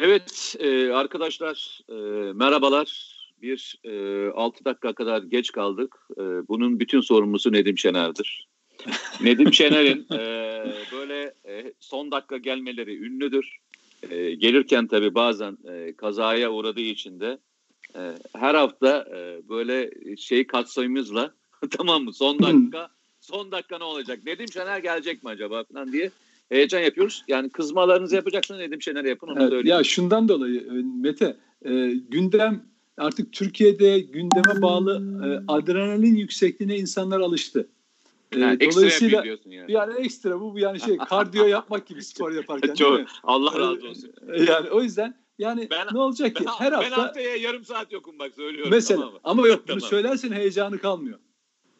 Evet 0.00 0.56
e, 0.58 0.92
arkadaşlar 0.92 1.80
e, 1.88 1.94
merhabalar. 2.32 3.18
Bir 3.42 3.78
e, 3.84 4.28
6 4.30 4.64
dakika 4.64 4.92
kadar 4.92 5.22
geç 5.22 5.52
kaldık. 5.52 5.96
E, 6.12 6.22
bunun 6.22 6.80
bütün 6.80 7.00
sorumlusu 7.00 7.52
Nedim 7.52 7.78
Şener'dir. 7.78 8.48
Nedim 9.20 9.52
Şener'in 9.52 10.06
e, 10.12 10.18
böyle 10.92 11.34
e, 11.48 11.72
son 11.80 12.10
dakika 12.10 12.36
gelmeleri 12.36 12.96
ünlüdür. 12.96 13.58
E, 14.10 14.34
gelirken 14.34 14.86
tabii 14.86 15.14
bazen 15.14 15.58
e, 15.68 15.96
kazaya 15.96 16.52
uğradığı 16.52 16.80
için 16.80 17.20
de 17.20 17.38
e, 17.94 18.00
her 18.36 18.54
hafta 18.54 19.08
e, 19.16 19.48
böyle 19.48 19.90
şey 20.16 20.46
katsayımızla 20.46 21.34
tamam 21.70 22.04
mı 22.04 22.12
son 22.12 22.38
dakika 22.38 22.88
son 23.20 23.52
dakika 23.52 23.78
ne 23.78 23.84
olacak? 23.84 24.18
Nedim 24.26 24.48
Şener 24.52 24.78
gelecek 24.78 25.22
mi 25.22 25.30
acaba 25.30 25.64
falan 25.64 25.92
diye 25.92 26.10
heyecan 26.48 26.80
yapıyoruz. 26.80 27.24
Yani 27.28 27.50
kızmalarınızı 27.50 28.16
yapacaksınız 28.16 28.60
Nedim 28.60 28.82
Şener 28.82 29.04
yapın 29.04 29.26
onu 29.26 29.38
evet, 29.38 29.50
söyleyeyim. 29.50 29.78
Ya 29.78 29.84
şundan 29.84 30.28
dolayı 30.28 30.60
e, 30.60 30.72
Mete 31.02 31.36
e, 31.64 31.90
gündem 31.90 32.64
artık 32.98 33.32
Türkiye'de 33.32 34.00
gündeme 34.00 34.62
bağlı 34.62 35.02
e, 35.26 35.52
adrenalin 35.52 36.14
yüksekliğine 36.14 36.76
insanlar 36.76 37.20
alıştı. 37.20 37.68
E, 38.32 38.40
yani 38.40 38.60
dolayısıyla 38.60 39.24
yani. 39.24 39.72
yani 39.72 39.94
ekstra 39.98 40.40
bu 40.40 40.58
yani 40.58 40.80
şey 40.80 40.96
kardiyo 41.08 41.46
yapmak 41.46 41.86
gibi 41.86 42.02
spor 42.02 42.32
yaparken 42.32 42.74
Çok, 42.74 43.00
Allah 43.22 43.58
razı 43.58 43.88
olsun. 43.88 44.12
Yani 44.48 44.70
o 44.70 44.82
yüzden 44.82 45.14
yani 45.38 45.68
ben, 45.70 45.86
ne 45.92 45.98
olacak 45.98 46.36
ki? 46.36 46.44
Ben, 46.46 46.52
Her 46.52 46.72
hafta 46.72 46.90
ben 46.90 47.02
haftaya 47.02 47.36
yarım 47.36 47.64
saat 47.64 47.92
yokum 47.92 48.18
bak 48.18 48.34
söylüyorum. 48.34 48.70
Mesela 48.70 49.00
tamam 49.00 49.20
ama 49.24 49.48
yok 49.48 49.58
bunu 49.58 49.78
tamam. 49.78 49.90
söylersen 49.90 50.32
heyecanı 50.32 50.78
kalmıyor. 50.78 51.18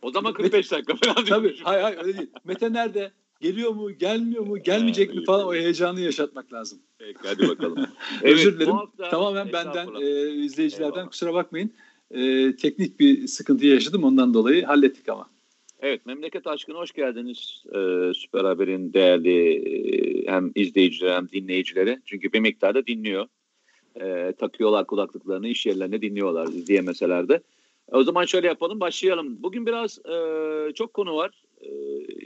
O 0.02 0.10
zaman 0.10 0.32
45 0.32 0.72
dakika 0.72 0.94
falan. 0.96 1.24
Tabii 1.24 1.58
hayır 1.62 1.82
hayır 1.82 1.98
öyle 1.98 2.18
değil. 2.18 2.30
Mete 2.44 2.72
nerede? 2.72 3.12
Geliyor 3.40 3.70
mu, 3.70 3.90
gelmiyor 3.92 4.46
mu, 4.46 4.58
gelmeyecek 4.62 5.14
mi 5.14 5.24
falan 5.24 5.46
o 5.46 5.54
heyecanı 5.54 6.00
yaşatmak 6.00 6.52
lazım. 6.52 6.78
Peki 6.98 7.18
hadi 7.22 7.48
bakalım. 7.48 7.86
Özür 8.22 8.60
dilerim. 8.60 8.76
Tamamen 9.10 9.52
benden, 9.52 9.88
e, 10.00 10.30
izleyicilerden 10.30 10.92
Eyvallah. 10.92 11.10
kusura 11.10 11.34
bakmayın. 11.34 11.72
E, 12.10 12.56
teknik 12.56 13.00
bir 13.00 13.26
sıkıntı 13.26 13.66
yaşadım 13.66 14.04
ondan 14.04 14.34
dolayı 14.34 14.64
hallettik 14.64 15.08
ama. 15.08 15.26
Evet, 15.80 16.06
Memleket 16.06 16.46
Aşkına 16.46 16.78
hoş 16.78 16.92
geldiniz. 16.92 17.64
Ee, 17.66 18.12
Süper 18.14 18.44
Haber'in 18.44 18.92
değerli 18.92 19.54
e, 19.54 20.26
hem 20.26 20.52
izleyicileri 20.54 21.14
hem 21.14 21.28
dinleyicileri. 21.28 21.98
Çünkü 22.04 22.32
bir 22.32 22.40
miktarda 22.40 22.86
dinliyor. 22.86 23.26
Ee, 24.00 24.32
takıyorlar 24.38 24.86
kulaklıklarını, 24.86 25.48
iş 25.48 25.66
yerlerine 25.66 26.02
dinliyorlar 26.02 26.48
izleyemeseler 26.48 27.28
de. 27.28 27.40
O 27.92 28.02
zaman 28.02 28.24
şöyle 28.24 28.46
yapalım, 28.46 28.80
başlayalım. 28.80 29.42
Bugün 29.42 29.66
biraz 29.66 29.98
e, 29.98 30.72
çok 30.74 30.94
konu 30.94 31.16
var. 31.16 31.42
E, 31.60 31.68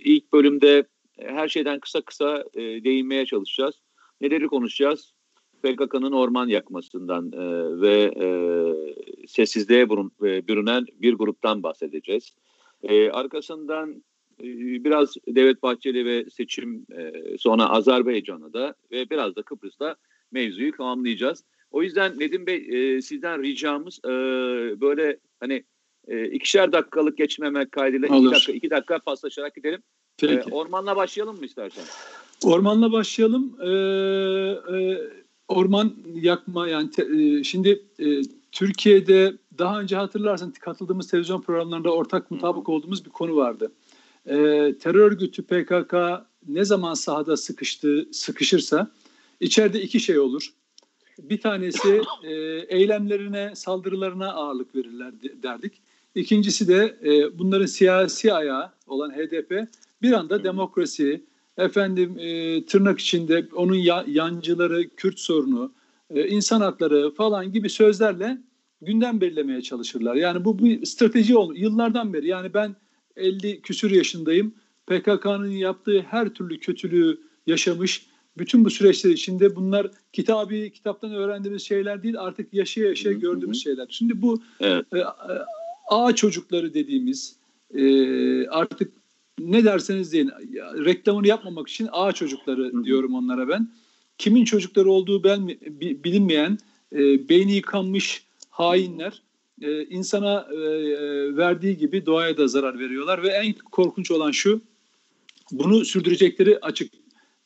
ilk 0.04 0.32
bölümde 0.32 0.84
her 1.18 1.48
şeyden 1.48 1.80
kısa 1.80 2.00
kısa 2.00 2.44
e, 2.54 2.60
değinmeye 2.60 3.26
çalışacağız. 3.26 3.74
Neleri 4.20 4.46
konuşacağız? 4.46 5.12
PKK'nın 5.62 6.12
orman 6.12 6.48
yakmasından 6.48 7.32
e, 7.32 7.80
ve 7.80 8.14
e, 8.20 8.26
sessizliğe 9.26 9.88
burun, 9.88 10.12
e, 10.22 10.48
bürünen 10.48 10.86
bir 10.94 11.14
gruptan 11.14 11.62
bahsedeceğiz. 11.62 12.34
E, 12.82 13.10
arkasından 13.10 14.04
e, 14.40 14.44
biraz 14.84 15.16
Devlet 15.28 15.62
Bahçeli 15.62 16.04
ve 16.04 16.30
seçim 16.30 16.86
e, 16.98 17.12
sonra 17.38 17.70
Azerbaycan'ı 17.70 18.52
da 18.52 18.74
ve 18.90 19.10
biraz 19.10 19.36
da 19.36 19.42
Kıbrıs'ta 19.42 19.96
mevzuyu 20.32 20.72
tamamlayacağız. 20.72 21.44
O 21.70 21.82
yüzden 21.82 22.18
Nedim 22.18 22.46
Bey 22.46 22.66
e, 22.70 23.02
sizden 23.02 23.42
ricamız 23.42 24.00
e, 24.04 24.10
böyle 24.80 25.18
hani 25.40 25.64
e, 26.08 26.26
ikişer 26.26 26.72
dakikalık 26.72 27.18
geçmemek 27.18 27.72
kaydıyla 27.72 28.08
iki 28.08 28.30
dakika, 28.30 28.52
iki 28.52 28.70
dakika 28.70 28.98
paslaşarak 28.98 29.54
gidelim. 29.54 29.82
Peki. 30.16 30.50
E, 30.50 30.52
ormanla 30.52 30.96
başlayalım 30.96 31.38
mı 31.38 31.44
istersen? 31.44 31.84
Ormanla 32.44 32.92
başlayalım. 32.92 33.56
Ee, 33.60 33.68
e, 34.76 35.00
orman 35.48 35.94
yakma 36.14 36.68
yani 36.68 36.90
te, 36.90 37.06
e, 37.16 37.44
şimdi 37.44 37.82
e, 37.98 38.22
Türkiye'de 38.52 39.36
daha 39.58 39.80
önce 39.80 39.96
hatırlarsan 39.96 40.50
katıldığımız 40.50 41.08
televizyon 41.08 41.40
programlarında 41.40 41.90
ortak 41.90 42.30
mutabık 42.30 42.68
olduğumuz 42.68 43.04
bir 43.04 43.10
konu 43.10 43.36
vardı. 43.36 43.72
E, 44.26 44.34
terör 44.80 45.00
örgütü 45.00 45.42
PKK 45.42 45.94
ne 46.48 46.64
zaman 46.64 46.94
sahada 46.94 47.36
sıkıştı, 47.36 48.08
sıkışırsa 48.12 48.90
içeride 49.40 49.82
iki 49.82 50.00
şey 50.00 50.18
olur. 50.18 50.48
Bir 51.18 51.40
tanesi 51.40 52.02
e, 52.24 52.32
eylemlerine, 52.68 53.52
saldırılarına 53.54 54.32
ağırlık 54.32 54.74
verirler 54.74 55.12
derdik. 55.42 55.72
İkincisi 56.14 56.68
de 56.68 56.98
e, 57.04 57.38
bunların 57.38 57.66
siyasi 57.66 58.32
ayağı 58.32 58.70
olan 58.86 59.10
HDP 59.10 59.68
bir 60.02 60.12
anda 60.12 60.44
demokrasi, 60.44 61.24
efendim 61.58 62.18
e, 62.18 62.64
tırnak 62.66 62.98
içinde 62.98 63.48
onun 63.54 63.74
ya, 63.74 64.04
yancıları, 64.08 64.88
Kürt 64.96 65.18
sorunu, 65.18 65.72
e, 66.10 66.28
insan 66.28 66.60
hakları 66.60 67.10
falan 67.14 67.52
gibi 67.52 67.70
sözlerle 67.70 68.38
gündem 68.82 69.20
belirlemeye 69.20 69.62
çalışırlar. 69.62 70.14
Yani 70.14 70.44
bu 70.44 70.58
bir 70.58 70.86
strateji 70.86 71.36
oldu 71.36 71.54
yıllardan 71.56 72.12
beri. 72.12 72.28
Yani 72.28 72.54
ben 72.54 72.76
50 73.16 73.60
küsür 73.60 73.90
yaşındayım. 73.90 74.54
PKK'nın 74.86 75.50
yaptığı 75.50 76.00
her 76.00 76.28
türlü 76.28 76.58
kötülüğü 76.58 77.20
yaşamış. 77.46 78.06
Bütün 78.38 78.64
bu 78.64 78.70
süreçler 78.70 79.10
içinde 79.10 79.56
bunlar 79.56 79.90
kitabı 80.12 80.70
kitaptan 80.70 81.12
öğrendiğimiz 81.14 81.62
şeyler 81.62 82.02
değil 82.02 82.14
artık 82.18 82.54
yaşaya 82.54 82.88
yaşaya 82.88 83.12
gördüğümüz 83.12 83.62
şeyler. 83.62 83.86
Şimdi 83.90 84.22
bu 84.22 84.42
evet. 84.60 84.86
e, 84.94 85.04
A 85.90 86.14
çocukları 86.14 86.74
dediğimiz 86.74 87.36
e, 87.74 88.46
artık 88.46 89.01
ne 89.38 89.64
derseniz 89.64 90.12
deyin 90.12 90.30
reklamını 90.84 91.28
yapmamak 91.28 91.68
için 91.68 91.88
A 91.92 92.12
çocukları 92.12 92.64
Hı. 92.64 92.84
diyorum 92.84 93.14
onlara 93.14 93.48
ben. 93.48 93.72
Kimin 94.18 94.44
çocukları 94.44 94.90
olduğu 94.90 95.24
ben 95.24 95.48
bilinmeyen 96.04 96.58
e, 96.92 97.28
beyni 97.28 97.54
yıkanmış 97.54 98.24
hainler 98.50 99.22
e, 99.62 99.84
insana 99.84 100.48
e, 100.52 100.56
e, 100.56 101.36
verdiği 101.36 101.76
gibi 101.76 102.06
doğaya 102.06 102.36
da 102.36 102.48
zarar 102.48 102.78
veriyorlar 102.78 103.22
ve 103.22 103.28
en 103.28 103.52
korkunç 103.52 104.10
olan 104.10 104.30
şu 104.30 104.60
bunu 105.52 105.84
sürdürecekleri 105.84 106.58
açık. 106.58 106.92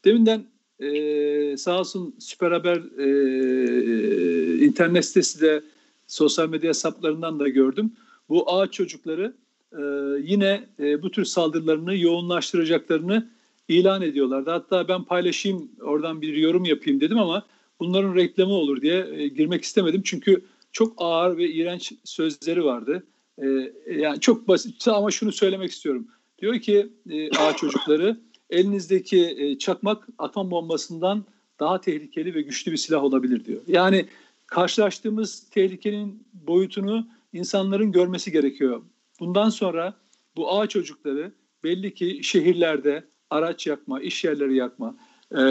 Deminden 0.05 0.45
e, 0.81 1.57
sağ 1.57 1.81
olsun 1.81 2.15
Süper 2.19 2.53
Haber 2.53 2.77
e, 2.99 4.65
internet 4.65 5.05
sitesi 5.05 5.41
de 5.41 5.63
sosyal 6.07 6.49
medya 6.49 6.69
hesaplarından 6.69 7.41
da 7.41 7.49
gördüm. 7.49 7.93
Bu 8.29 8.53
ağaç 8.53 8.73
çocukları 8.73 9.35
e, 9.73 9.83
yine 10.23 10.69
e, 10.81 11.03
bu 11.03 11.11
tür 11.11 11.25
saldırılarını 11.25 11.97
yoğunlaştıracaklarını 11.97 13.31
ilan 13.69 14.03
ediyorlardı. 14.03 14.51
Hatta 14.51 14.89
ben 14.89 15.05
paylaşayım 15.05 15.71
oradan 15.81 16.23
bir 16.23 16.35
yorum 16.35 16.65
yapayım 16.65 17.01
dedim 17.01 17.19
ama 17.19 17.47
bunların 17.81 18.15
reklamı 18.15 18.53
olur 18.53 18.81
diye 18.81 19.07
e, 19.13 19.29
girmek 19.29 19.63
istemedim. 19.63 20.03
Çünkü 20.05 20.45
çok 20.73 20.93
ağır 20.97 21.37
ve 21.37 21.51
iğrenç 21.51 21.93
sözleri 22.05 22.65
vardı. 22.65 23.07
E, 23.43 23.73
yani 23.97 24.21
çok 24.21 24.49
basit 24.49 24.89
ama 24.89 25.11
şunu 25.11 25.33
söylemek 25.33 25.71
istiyorum. 25.71 26.09
Diyor 26.39 26.61
ki 26.61 26.89
e, 27.11 27.31
ağaç 27.31 27.59
çocukları 27.59 28.17
elinizdeki 28.51 29.37
e, 29.39 29.59
çakmak 29.59 30.09
atom 30.19 30.51
bombasından 30.51 31.25
daha 31.61 31.81
tehlikeli 31.81 32.35
ve 32.35 32.43
güçlü 32.43 32.73
bir 32.73 32.77
silah 32.77 33.05
olabilir 33.05 33.45
diyor. 33.45 33.61
Yani 33.67 34.07
karşılaştığımız 34.47 35.49
tehlikenin 35.51 36.27
boyutunu 36.33 37.09
insanların 37.33 37.93
görmesi 37.93 38.33
gerekiyor. 38.33 38.83
Bundan 39.21 39.51
sonra 39.51 39.95
bu 40.37 40.53
ağ 40.53 40.67
çocukları 40.67 41.33
belli 41.65 41.95
ki 41.95 42.21
şehirlerde 42.23 43.05
araç 43.31 43.67
yakma, 43.67 44.01
iş 44.01 44.25
yerleri 44.25 44.57
yakma, 44.57 44.97
e, 45.33 45.43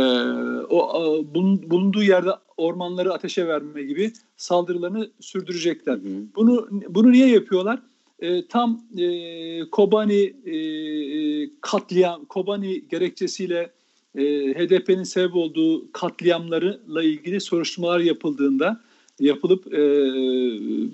o 0.69 1.25
bulunduğu 1.69 2.03
yerde 2.03 2.29
ormanları 2.57 3.13
ateşe 3.13 3.47
verme 3.47 3.83
gibi 3.83 4.11
saldırılarını 4.37 5.11
sürdürecekler. 5.19 5.93
Hı 5.93 5.99
hı. 5.99 6.23
Bunu 6.35 6.69
bunu 6.89 7.11
niye 7.11 7.27
yapıyorlar? 7.27 7.81
E, 8.19 8.47
tam 8.47 8.81
e, 8.97 9.69
Kobani 9.69 10.23
e, 10.45 10.57
katliam, 11.61 12.25
Kobani 12.25 12.87
gerekçesiyle 12.87 13.71
e, 14.15 14.23
HDP'nin 14.53 15.03
sebep 15.03 15.35
olduğu 15.35 15.91
katliamlarla 15.91 17.03
ilgili 17.03 17.41
soruşturmalar 17.41 17.99
yapıldığında 17.99 18.81
yapılıp 19.19 19.73
e, 19.73 19.79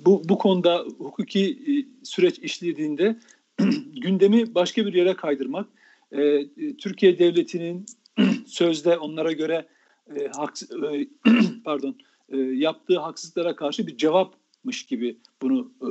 bu 0.05 0.21
bu 0.29 0.37
konuda 0.37 0.85
hukuki 0.97 1.49
e, 1.49 1.71
süreç 2.05 2.39
işlediğinde 2.39 3.19
gündemi 4.01 4.55
başka 4.55 4.85
bir 4.85 4.93
yere 4.93 5.13
kaydırmak, 5.13 5.67
e, 6.11 6.47
Türkiye 6.77 7.19
devletinin 7.19 7.85
sözde 8.45 8.97
onlara 8.97 9.31
göre 9.31 9.67
e, 10.15 10.27
hak, 10.35 10.53
e, 10.93 11.07
pardon 11.65 11.95
e, 12.29 12.37
yaptığı 12.37 12.99
haksızlıklara 12.99 13.55
karşı 13.55 13.87
bir 13.87 13.97
cevapmış 13.97 14.85
gibi 14.85 15.17
bunu 15.41 15.71
e, 15.81 15.89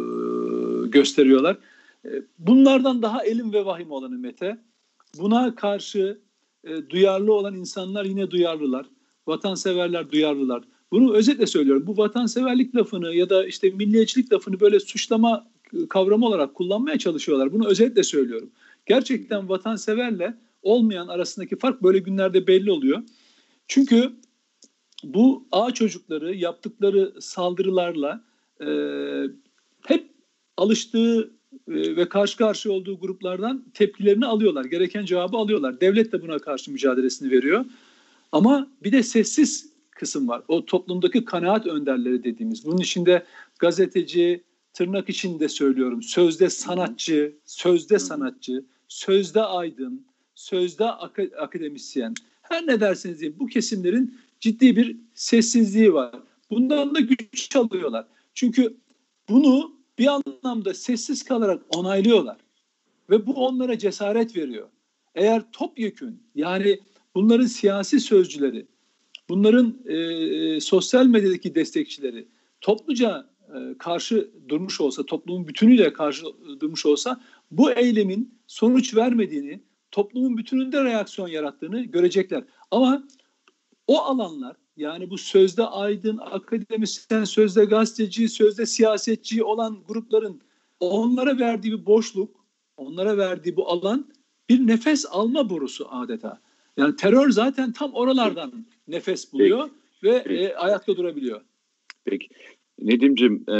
gösteriyorlar. 0.88 1.59
E, 2.05 2.11
bunlardan 2.38 3.03
daha 3.03 3.25
elim 3.25 3.53
ve 3.53 3.65
vahim 3.65 3.91
olanı 3.91 4.19
Mete. 4.19 4.59
Buna 5.19 5.55
karşı 5.55 6.21
e, 6.65 6.91
duyarlı 6.91 7.35
olan 7.35 7.55
insanlar 7.55 8.05
yine 8.05 8.31
duyarlılar. 8.31 8.87
Vatanseverler 9.26 10.11
duyarlılar. 10.11 10.62
Bunu 10.92 11.14
özetle 11.14 11.46
söylüyorum. 11.46 11.87
Bu 11.87 11.96
vatanseverlik 11.96 12.76
lafını 12.76 13.14
ya 13.14 13.31
da 13.31 13.46
işte 13.46 13.70
milliyetçilik 13.70 14.32
lafını 14.32 14.60
böyle 14.60 14.81
suçlama 14.81 15.50
kavramı 15.88 16.26
olarak 16.26 16.54
kullanmaya 16.54 16.98
çalışıyorlar. 16.98 17.52
Bunu 17.52 17.69
özetle 17.69 18.02
söylüyorum. 18.02 18.50
Gerçekten 18.87 19.48
vatanseverle 19.48 20.38
olmayan 20.62 21.08
arasındaki 21.08 21.56
fark 21.56 21.82
böyle 21.82 21.98
günlerde 21.98 22.46
belli 22.46 22.70
oluyor. 22.70 23.02
Çünkü 23.69 24.12
bu 25.04 25.48
A 25.52 25.75
çocukları 25.75 26.34
yaptıkları 26.34 27.12
saldırılarla 27.20 28.25
e, 28.60 28.69
hep 29.87 30.10
alıştığı 30.56 31.31
e, 31.69 31.96
ve 31.96 32.08
karşı 32.08 32.37
karşıya 32.37 32.75
olduğu 32.75 33.00
gruplardan 33.00 33.64
tepkilerini 33.75 34.26
alıyorlar. 34.26 34.64
Gereken 34.64 35.04
cevabı 35.04 35.37
alıyorlar. 35.37 35.81
Devlet 35.81 36.12
de 36.12 36.22
buna 36.22 36.38
karşı 36.38 36.72
mücadelesini 36.72 37.31
veriyor. 37.31 37.64
Ama 38.32 38.70
bir 38.84 38.92
de 38.92 39.02
sessiz 39.02 39.72
kısım 40.00 40.29
var. 40.29 40.43
O 40.49 40.67
toplumdaki 40.67 41.25
kanaat 41.25 41.67
önderleri 41.67 42.25
dediğimiz. 42.25 42.67
Bunun 42.67 42.79
içinde 42.79 43.25
gazeteci, 43.58 44.44
tırnak 44.73 45.08
içinde 45.08 45.49
söylüyorum. 45.49 46.02
Sözde 46.02 46.50
sanatçı, 46.50 47.37
sözde 47.44 47.99
sanatçı, 47.99 48.64
sözde 48.88 49.43
aydın, 49.43 50.06
sözde 50.35 50.85
ak- 50.85 51.32
akademisyen. 51.38 52.14
Her 52.43 52.67
ne 52.67 52.81
derseniz 52.81 53.20
deyin 53.20 53.37
bu 53.38 53.47
kesimlerin 53.47 54.19
ciddi 54.41 54.76
bir 54.76 54.97
sessizliği 55.14 55.94
var. 55.94 56.14
Bundan 56.50 56.94
da 56.94 57.00
güç 57.00 57.56
alıyorlar. 57.56 58.06
Çünkü 58.35 58.76
bunu 59.29 59.73
bir 59.99 60.06
anlamda 60.06 60.75
sessiz 60.75 61.23
kalarak 61.25 61.62
onaylıyorlar. 61.76 62.37
Ve 63.11 63.26
bu 63.26 63.32
onlara 63.32 63.79
cesaret 63.79 64.37
veriyor. 64.37 64.69
Eğer 65.14 65.43
topyekün 65.52 66.23
yani 66.35 66.81
bunların 67.14 67.47
siyasi 67.47 68.00
sözcüleri, 68.00 68.67
bunların 69.31 69.79
e, 69.87 69.94
e, 69.97 70.61
sosyal 70.61 71.06
medyadaki 71.06 71.55
destekçileri 71.55 72.29
topluca 72.61 73.31
e, 73.55 73.79
karşı 73.79 74.31
durmuş 74.49 74.81
olsa, 74.81 75.06
toplumun 75.06 75.49
bütünüyle 75.49 75.93
karşı 75.93 76.25
durmuş 76.61 76.87
olsa 76.87 77.21
bu 77.50 77.73
eylemin 77.73 78.35
sonuç 78.47 78.97
vermediğini, 78.97 79.61
toplumun 79.91 80.37
bütününde 80.37 80.85
reaksiyon 80.85 81.29
yarattığını 81.29 81.82
görecekler. 81.82 82.44
Ama 82.71 83.06
o 83.87 83.99
alanlar 83.99 84.56
yani 84.77 85.11
bu 85.11 85.19
sözde 85.19 85.65
aydın, 85.65 86.19
akademisyen, 86.19 87.25
sözde 87.25 87.65
gazeteci, 87.65 88.29
sözde 88.29 88.67
siyasetçi 88.67 89.44
olan 89.44 89.83
grupların 89.88 90.41
onlara 90.81 91.38
verdiği 91.38 91.73
bir 91.73 91.87
boşluk, 91.87 92.44
onlara 92.76 93.17
verdiği 93.17 93.56
bu 93.56 93.69
alan 93.69 94.11
bir 94.49 94.67
nefes 94.67 95.06
alma 95.11 95.50
borusu 95.50 95.87
adeta. 95.91 96.41
Yani 96.76 96.97
terör 96.97 97.31
zaten 97.31 97.73
tam 97.73 97.93
oralardan 97.93 98.67
nefes 98.90 99.32
buluyor 99.32 99.69
Peki. 100.02 100.14
ve 100.14 100.22
Peki. 100.22 100.40
E, 100.40 100.54
ayakta 100.54 100.96
durabiliyor. 100.96 101.40
Peki. 102.04 102.28
Nedim'cim 102.78 103.44
e, 103.48 103.58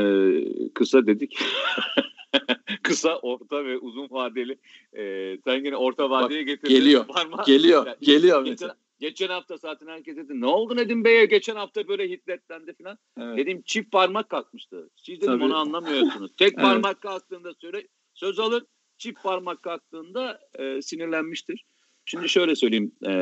kısa 0.74 1.06
dedik. 1.06 1.38
kısa, 2.82 3.18
orta 3.18 3.64
ve 3.64 3.78
uzun 3.78 4.10
vadeli. 4.10 4.58
E, 4.96 5.36
sen 5.44 5.64
yine 5.64 5.76
orta 5.76 6.10
vadeye 6.10 6.42
getirdin. 6.42 6.74
Geliyor, 6.74 7.06
Parma, 7.06 7.42
geliyor, 7.46 7.86
yani, 7.86 7.96
geliyor. 8.00 8.44
Geçen, 8.44 8.70
geçen 8.98 9.28
hafta 9.28 9.56
zaten 9.56 9.86
herkes 9.86 10.16
dedi. 10.16 10.40
Ne 10.40 10.46
oldu 10.46 10.76
Nedim 10.76 11.04
Bey'e 11.04 11.24
geçen 11.24 11.56
hafta 11.56 11.88
böyle 11.88 12.08
hiddetlendi 12.08 12.72
falan. 12.72 12.98
Evet. 13.20 13.38
Dedim 13.38 13.62
çift 13.64 13.92
parmak 13.92 14.28
kalkmıştı. 14.28 14.90
Siz 14.96 15.20
dedim 15.20 15.32
Tabii. 15.32 15.44
onu 15.44 15.56
anlamıyorsunuz. 15.56 16.30
Tek 16.36 16.48
evet. 16.52 16.62
parmak 16.62 17.00
kalktığında 17.00 17.54
söyle 17.54 17.88
söz 18.14 18.38
alın. 18.38 18.66
Çift 18.98 19.22
parmak 19.22 19.62
kalktığında 19.62 20.40
e, 20.58 20.82
sinirlenmiştir. 20.82 21.64
Şimdi 22.04 22.28
şöyle 22.28 22.56
söyleyeyim. 22.56 22.92
E, 23.06 23.12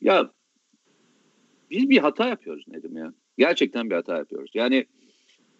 ya 0.00 0.30
biz 1.70 1.90
bir 1.90 1.98
hata 1.98 2.28
yapıyoruz 2.28 2.64
Nedim 2.68 2.96
ya. 2.96 3.14
Gerçekten 3.38 3.90
bir 3.90 3.94
hata 3.94 4.16
yapıyoruz. 4.16 4.50
Yani 4.54 4.86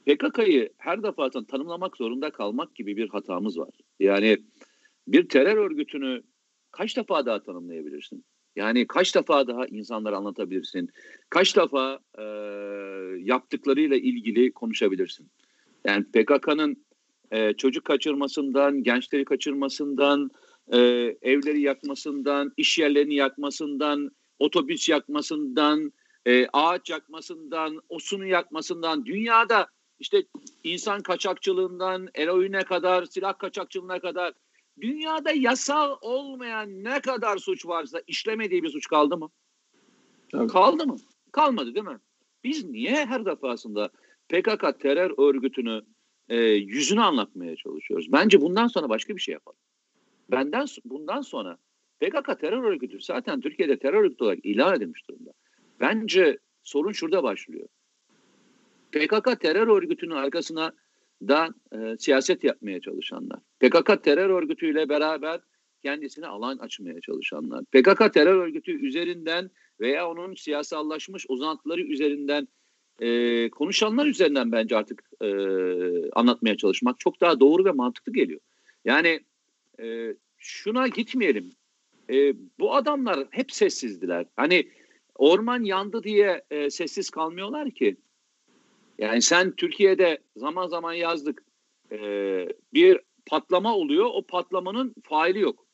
PKK'yı 0.06 0.72
her 0.78 1.02
defasında 1.02 1.46
tanımlamak 1.46 1.96
zorunda 1.96 2.30
kalmak 2.30 2.74
gibi 2.74 2.96
bir 2.96 3.08
hatamız 3.08 3.58
var. 3.58 3.70
Yani 4.00 4.38
bir 5.08 5.28
terör 5.28 5.56
örgütünü 5.56 6.22
kaç 6.70 6.96
defa 6.96 7.26
daha 7.26 7.42
tanımlayabilirsin? 7.42 8.24
Yani 8.56 8.86
kaç 8.86 9.14
defa 9.14 9.46
daha 9.46 9.66
insanlara 9.66 10.16
anlatabilirsin? 10.16 10.88
Kaç 11.30 11.56
defa 11.56 11.98
e, 12.18 12.24
yaptıklarıyla 13.22 13.96
ilgili 13.96 14.52
konuşabilirsin? 14.52 15.30
Yani 15.86 16.04
PKK'nın 16.04 16.84
e, 17.30 17.52
çocuk 17.52 17.84
kaçırmasından, 17.84 18.82
gençleri 18.82 19.24
kaçırmasından, 19.24 20.30
e, 20.72 20.78
evleri 21.22 21.60
yakmasından, 21.60 22.52
iş 22.56 22.78
yerlerini 22.78 23.14
yakmasından, 23.14 24.10
otobüs 24.38 24.88
yakmasından, 24.88 25.92
e, 26.26 26.46
ağaç 26.52 26.90
yakmasından, 26.90 27.82
osunu 27.88 28.26
yakmasından, 28.26 29.06
dünyada 29.06 29.68
işte 29.98 30.24
insan 30.64 31.02
kaçakçılığından 31.02 32.08
eroine 32.14 32.64
kadar, 32.64 33.04
silah 33.04 33.38
kaçakçılığına 33.38 34.00
kadar 34.00 34.32
dünyada 34.80 35.30
yasal 35.30 35.96
olmayan 36.00 36.84
ne 36.84 37.00
kadar 37.00 37.38
suç 37.38 37.66
varsa 37.66 38.02
işlemediği 38.06 38.62
bir 38.62 38.68
suç 38.68 38.86
kaldı 38.86 39.16
mı? 39.16 39.30
Tabii. 40.32 40.48
Kaldı 40.48 40.86
mı? 40.86 40.96
Kalmadı 41.32 41.74
değil 41.74 41.86
mi? 41.86 41.98
Biz 42.44 42.64
niye 42.64 43.06
her 43.06 43.24
defasında 43.24 43.88
PKK 44.28 44.80
terör 44.80 45.14
örgütünü 45.18 45.82
e, 46.28 46.36
yüzünü 46.46 47.00
anlatmaya 47.00 47.56
çalışıyoruz? 47.56 48.12
Bence 48.12 48.40
bundan 48.40 48.66
sonra 48.66 48.88
başka 48.88 49.16
bir 49.16 49.20
şey 49.20 49.32
yapalım. 49.32 49.58
Benden 50.30 50.66
bundan 50.84 51.20
sonra 51.20 51.58
PKK 52.00 52.40
terör 52.40 52.64
örgütü 52.64 53.00
zaten 53.00 53.40
Türkiye'de 53.40 53.78
terör 53.78 54.04
örgütü 54.04 54.24
olarak 54.24 54.38
ilan 54.44 54.76
edilmiş 54.76 55.08
durumda. 55.08 55.30
Bence 55.80 56.38
sorun 56.64 56.92
şurada 56.92 57.22
başlıyor. 57.22 57.68
PKK 58.92 59.40
terör 59.40 59.68
örgütünün 59.68 60.14
arkasına 60.14 60.72
da 61.22 61.48
e, 61.72 61.98
siyaset 61.98 62.44
yapmaya 62.44 62.80
çalışanlar. 62.80 63.38
PKK 63.60 64.02
terör 64.02 64.30
örgütüyle 64.30 64.88
beraber 64.88 65.40
kendisine 65.82 66.26
alan 66.26 66.58
açmaya 66.58 67.00
çalışanlar. 67.00 67.64
PKK 67.64 68.14
terör 68.14 68.36
örgütü 68.36 68.86
üzerinden 68.86 69.50
veya 69.80 70.08
onun 70.10 70.34
siyasallaşmış 70.34 71.26
uzantıları 71.28 71.80
üzerinden 71.80 72.48
e, 73.00 73.50
konuşanlar 73.50 74.06
üzerinden 74.06 74.52
bence 74.52 74.76
artık 74.76 75.02
e, 75.20 75.28
anlatmaya 76.10 76.56
çalışmak 76.56 77.00
çok 77.00 77.20
daha 77.20 77.40
doğru 77.40 77.64
ve 77.64 77.72
mantıklı 77.72 78.12
geliyor. 78.12 78.40
Yani 78.84 79.20
e, 79.82 80.14
şuna 80.38 80.88
gitmeyelim. 80.88 81.50
E, 82.10 82.34
bu 82.58 82.74
adamlar 82.74 83.26
hep 83.30 83.52
sessizdiler. 83.52 84.26
Hani 84.36 84.68
orman 85.14 85.62
yandı 85.62 86.02
diye 86.02 86.44
e, 86.50 86.70
sessiz 86.70 87.10
kalmıyorlar 87.10 87.70
ki. 87.70 87.96
Yani 88.98 89.22
sen 89.22 89.50
Türkiye'de 89.56 90.18
zaman 90.36 90.66
zaman 90.66 90.92
yazdık 90.92 91.44
e, 91.92 91.98
bir 92.74 93.00
patlama 93.26 93.76
oluyor. 93.76 94.10
O 94.12 94.22
patlamanın 94.22 94.94
faili 95.02 95.40
yok. 95.40 95.66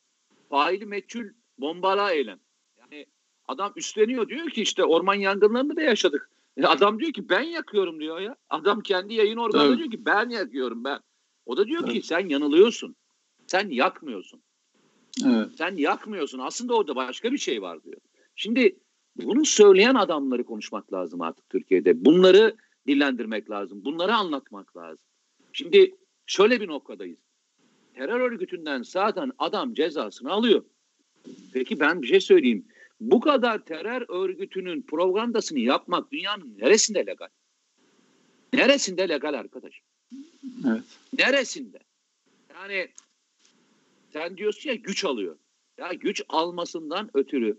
Faili 0.48 0.86
meçhul 0.86 1.24
bombala 1.58 2.12
eylem. 2.12 2.38
Yani 2.78 3.06
adam 3.48 3.72
üstleniyor 3.76 4.28
diyor 4.28 4.50
ki 4.50 4.62
işte 4.62 4.84
orman 4.84 5.14
yangınlarını 5.14 5.76
da 5.76 5.82
yaşadık. 5.82 6.30
Adam 6.62 6.98
diyor 6.98 7.12
ki 7.12 7.28
ben 7.28 7.42
yakıyorum 7.42 8.00
diyor 8.00 8.20
ya. 8.20 8.36
Adam 8.50 8.80
kendi 8.80 9.14
yayın 9.14 9.38
evet. 9.54 9.78
diyor 9.78 9.90
ki 9.90 10.04
ben 10.06 10.28
yakıyorum 10.28 10.84
ben. 10.84 11.00
O 11.46 11.56
da 11.56 11.66
diyor 11.66 11.82
evet. 11.84 11.92
ki 11.92 12.02
sen 12.02 12.28
yanılıyorsun. 12.28 12.96
Sen 13.46 13.68
yakmıyorsun. 13.68 14.42
Evet. 15.26 15.48
Sen 15.58 15.76
yakmıyorsun. 15.76 16.38
Aslında 16.38 16.76
orada 16.76 16.96
başka 16.96 17.32
bir 17.32 17.38
şey 17.38 17.62
var 17.62 17.84
diyor. 17.84 18.00
Şimdi 18.36 18.76
bunu 19.16 19.44
söyleyen 19.44 19.94
adamları 19.94 20.44
konuşmak 20.44 20.92
lazım 20.92 21.20
artık 21.20 21.50
Türkiye'de. 21.50 22.04
Bunları 22.04 22.56
dillendirmek 22.86 23.50
lazım. 23.50 23.84
Bunları 23.84 24.14
anlatmak 24.14 24.76
lazım. 24.76 25.04
Şimdi 25.52 25.96
şöyle 26.26 26.60
bir 26.60 26.68
noktadayız. 26.68 27.18
Terör 27.94 28.20
örgütünden 28.20 28.82
zaten 28.82 29.32
adam 29.38 29.74
cezasını 29.74 30.32
alıyor. 30.32 30.64
Peki 31.52 31.80
ben 31.80 32.02
bir 32.02 32.06
şey 32.06 32.20
söyleyeyim. 32.20 32.66
Bu 33.00 33.20
kadar 33.20 33.64
terör 33.64 34.04
örgütünün 34.08 34.82
propagandasını 34.82 35.58
yapmak 35.58 36.12
dünyanın 36.12 36.58
neresinde 36.58 37.06
legal? 37.06 37.28
Neresinde 38.52 39.08
legal 39.08 39.34
arkadaş? 39.34 39.80
Evet. 40.68 40.82
Neresinde? 41.18 41.78
Yani 42.54 42.88
sen 44.12 44.36
diyorsun 44.36 44.70
ya 44.70 44.74
güç 44.74 45.04
alıyor. 45.04 45.36
Ya 45.78 45.92
güç 45.92 46.22
almasından 46.28 47.10
ötürü 47.14 47.58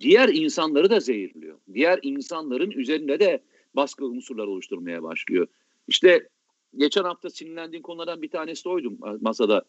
diğer 0.00 0.28
insanları 0.28 0.90
da 0.90 1.00
zehirliyor. 1.00 1.58
Diğer 1.74 1.98
insanların 2.02 2.70
üzerinde 2.70 3.20
de 3.20 3.42
baskı 3.74 4.06
unsurları 4.06 4.50
oluşturmaya 4.50 5.02
başlıyor. 5.02 5.46
İşte 5.88 6.28
geçen 6.76 7.04
hafta 7.04 7.30
sinirlendiğim 7.30 7.82
konulardan 7.82 8.22
bir 8.22 8.30
tanesi 8.30 8.68
oydu 8.68 8.92
masada. 9.20 9.64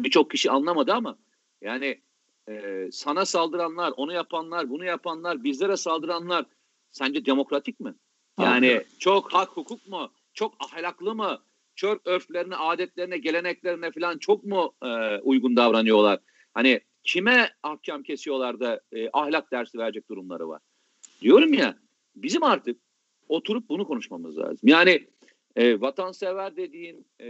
Birçok 0.00 0.30
kişi 0.30 0.50
anlamadı 0.50 0.92
ama 0.92 1.18
yani 1.62 2.00
e, 2.48 2.88
sana 2.92 3.24
saldıranlar, 3.24 3.92
onu 3.96 4.12
yapanlar, 4.12 4.70
bunu 4.70 4.84
yapanlar, 4.84 5.44
bizlere 5.44 5.76
saldıranlar 5.76 6.46
sence 6.90 7.26
demokratik 7.26 7.80
mi? 7.80 7.94
Yani 8.40 8.70
Abi. 8.70 8.84
çok 8.98 9.32
hak 9.32 9.48
hukuk 9.48 9.88
mu? 9.88 10.12
Çok 10.34 10.54
ahlaklı 10.60 11.14
mı? 11.14 11.42
Çok 11.74 12.06
örflerine, 12.06 12.56
adetlerine, 12.56 13.18
geleneklerine 13.18 13.90
falan 13.90 14.18
çok 14.18 14.44
mu 14.44 14.74
e, 14.84 15.18
uygun 15.18 15.56
davranıyorlar? 15.56 16.18
Hani 16.54 16.80
kime 17.04 17.50
ahkam 17.62 18.02
kesiyorlar 18.02 18.60
da 18.60 18.80
e, 18.92 19.10
ahlak 19.12 19.52
dersi 19.52 19.78
verecek 19.78 20.08
durumları 20.08 20.48
var? 20.48 20.60
Diyorum 21.20 21.54
ya 21.54 21.78
bizim 22.16 22.42
artık 22.42 22.80
oturup 23.28 23.68
bunu 23.68 23.86
konuşmamız 23.86 24.38
lazım. 24.38 24.68
Yani 24.68 25.06
e, 25.56 25.80
vatansever 25.80 26.56
dediğin 26.56 27.06
e, 27.20 27.26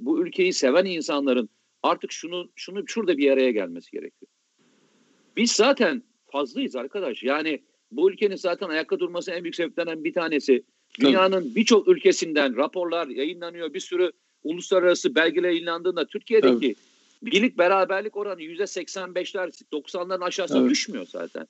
bu 0.00 0.22
ülkeyi 0.22 0.52
seven 0.52 0.84
insanların 0.84 1.48
artık 1.82 2.12
şunu 2.12 2.50
şunu 2.56 2.88
şurada 2.88 3.18
bir 3.18 3.30
araya 3.30 3.50
gelmesi 3.50 3.90
gerekiyor. 3.90 4.30
Biz 5.36 5.52
zaten 5.52 6.02
fazlayız 6.32 6.76
arkadaş. 6.76 7.22
Yani 7.22 7.62
bu 7.90 8.10
ülkenin 8.10 8.36
zaten 8.36 8.68
ayakta 8.68 8.98
durmasının 8.98 9.36
en 9.36 9.44
büyük 9.44 9.56
sebeplerinden 9.56 10.04
bir 10.04 10.12
tanesi. 10.12 10.64
Dünyanın 11.00 11.54
birçok 11.54 11.88
ülkesinden 11.88 12.56
raporlar 12.56 13.06
yayınlanıyor. 13.06 13.74
Bir 13.74 13.80
sürü 13.80 14.12
uluslararası 14.44 15.14
belgeler 15.14 15.48
yayınlandığında 15.48 16.06
Türkiye'deki 16.06 16.66
evet. 16.66 16.76
birlik 17.22 17.58
beraberlik 17.58 18.16
oranı 18.16 18.42
yüzde 18.42 18.62
85'ler 18.62 19.62
90'ların 19.72 20.24
aşağısına 20.24 20.60
evet. 20.60 20.70
düşmüyor 20.70 21.06
zaten. 21.06 21.46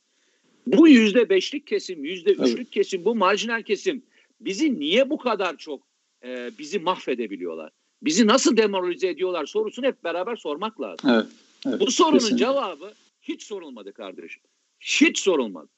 Bu 0.67 0.89
yüzde 0.89 1.29
beşlik 1.29 1.67
kesim, 1.67 2.05
yüzde 2.05 2.31
üçlük 2.31 2.57
evet. 2.57 2.71
kesim, 2.71 3.05
bu 3.05 3.15
marjinal 3.15 3.63
kesim 3.63 4.03
bizi 4.41 4.81
niye 4.81 5.11
bu 5.11 5.19
kadar 5.19 5.57
çok 5.57 5.83
e, 6.25 6.51
bizi 6.59 6.79
mahvedebiliyorlar? 6.79 7.73
Bizi 8.03 8.27
nasıl 8.27 8.57
demoralize 8.57 9.09
ediyorlar 9.09 9.47
sorusunu 9.47 9.87
hep 9.87 10.05
beraber 10.05 10.37
sormak 10.37 10.81
lazım. 10.81 11.11
Evet, 11.11 11.27
evet, 11.67 11.81
bu 11.81 11.91
sorunun 11.91 12.19
kesinlikle. 12.19 12.45
cevabı 12.45 12.93
hiç 13.23 13.43
sorulmadı 13.43 13.93
kardeşim. 13.93 14.43
Hiç 14.81 15.19
sorulmadı. 15.19 15.69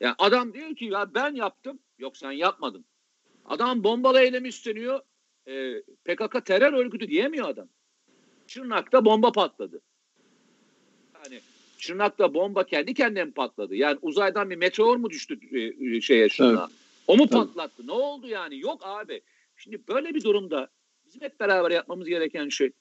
Yani 0.00 0.14
adam 0.18 0.54
diyor 0.54 0.76
ki 0.76 0.84
ya 0.84 1.14
ben 1.14 1.34
yaptım. 1.34 1.78
Yok 1.98 2.16
sen 2.16 2.32
yapmadın. 2.32 2.84
Adam 3.44 3.84
bombalı 3.84 4.20
eylemi 4.20 4.48
üstleniyor. 4.48 5.00
E, 5.46 5.82
PKK 6.04 6.46
terör 6.46 6.72
örgütü 6.72 7.08
diyemiyor 7.08 7.48
adam. 7.48 7.68
Şırnak'ta 8.46 9.04
bomba 9.04 9.32
patladı. 9.32 9.80
Yani 11.14 11.40
Şırnak'ta 11.78 12.34
bomba 12.34 12.64
kendi 12.64 12.94
kendine 12.94 13.24
mi 13.24 13.32
patladı? 13.32 13.74
Yani 13.74 13.98
uzaydan 14.02 14.50
bir 14.50 14.56
meteor 14.56 14.96
mu 14.96 15.10
düştü 15.10 15.38
e, 15.52 15.96
e 15.96 16.00
şeye? 16.00 16.28
Evet. 16.40 16.58
O 17.06 17.16
mu 17.16 17.28
patlattı? 17.28 17.74
Evet. 17.78 17.86
Ne 17.86 17.92
oldu 17.92 18.28
yani? 18.28 18.60
Yok 18.60 18.80
abi. 18.84 19.22
Şimdi 19.56 19.88
böyle 19.88 20.14
bir 20.14 20.24
durumda 20.24 20.68
bizim 21.06 21.22
hep 21.22 21.40
beraber 21.40 21.70
yapmamız 21.70 22.08
gereken 22.08 22.48
şey 22.48 22.72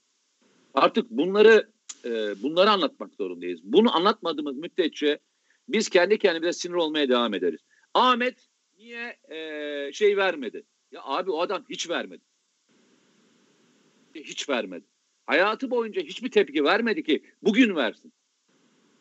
artık 0.73 1.09
bunları 1.09 1.69
e, 2.05 2.43
bunları 2.43 2.69
anlatmak 2.71 3.13
zorundayız. 3.13 3.59
Bunu 3.63 3.95
anlatmadığımız 3.95 4.55
müddetçe 4.55 5.19
biz 5.69 5.89
kendi 5.89 6.17
kendimize 6.17 6.53
sinir 6.53 6.73
olmaya 6.73 7.09
devam 7.09 7.33
ederiz. 7.33 7.61
Ahmet 7.93 8.48
niye 8.79 9.17
e, 9.31 9.93
şey 9.93 10.17
vermedi? 10.17 10.63
Ya 10.91 11.01
abi 11.03 11.31
o 11.31 11.41
adam 11.41 11.65
hiç 11.69 11.89
vermedi. 11.89 12.21
Hiç 14.15 14.49
vermedi. 14.49 14.85
Hayatı 15.25 15.71
boyunca 15.71 16.01
hiçbir 16.01 16.31
tepki 16.31 16.63
vermedi 16.63 17.03
ki 17.03 17.23
bugün 17.41 17.75
versin. 17.75 18.13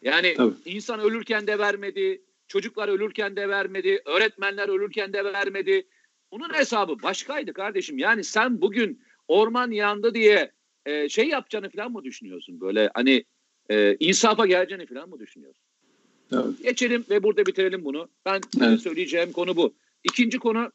Yani 0.02 0.34
Tabii. 0.36 0.54
insan 0.64 1.00
ölürken 1.00 1.46
de 1.46 1.58
vermedi, 1.58 2.22
çocuklar 2.48 2.88
ölürken 2.88 3.36
de 3.36 3.48
vermedi, 3.48 4.02
öğretmenler 4.04 4.68
ölürken 4.68 5.12
de 5.12 5.24
vermedi. 5.24 5.86
Bunun 6.32 6.54
hesabı 6.54 7.02
başkaydı 7.02 7.52
kardeşim. 7.52 7.98
Yani 7.98 8.24
sen 8.24 8.60
bugün 8.60 9.02
orman 9.28 9.70
yandı 9.70 10.14
diye 10.14 10.52
e, 10.86 11.08
şey 11.08 11.28
yapacağını 11.28 11.70
falan 11.70 11.92
mı 11.92 12.04
düşünüyorsun? 12.04 12.60
Böyle 12.60 12.90
hani 12.94 13.24
e, 13.70 13.96
insafa 14.00 14.46
geleceğini 14.46 14.86
falan 14.86 15.08
mı 15.08 15.18
düşünüyorsun? 15.18 15.67
Evet. 16.32 16.62
Geçelim 16.62 17.04
ve 17.10 17.22
burada 17.22 17.46
bitirelim 17.46 17.84
bunu. 17.84 18.08
Ben 18.26 18.40
evet. 18.62 18.80
söyleyeceğim 18.80 19.32
konu 19.32 19.56
bu. 19.56 19.74
İkinci 20.04 20.38
konu 20.38 20.72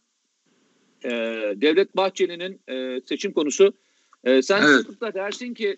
e, 1.03 1.09
Devlet 1.55 1.95
Bahçeli'nin 1.95 2.61
e, 2.69 3.01
seçim 3.05 3.33
konusu. 3.33 3.73
E, 4.23 4.41
sen 4.41 4.61
evet. 4.61 4.77
sıklıkla 4.77 5.13
dersin 5.13 5.53
ki 5.53 5.77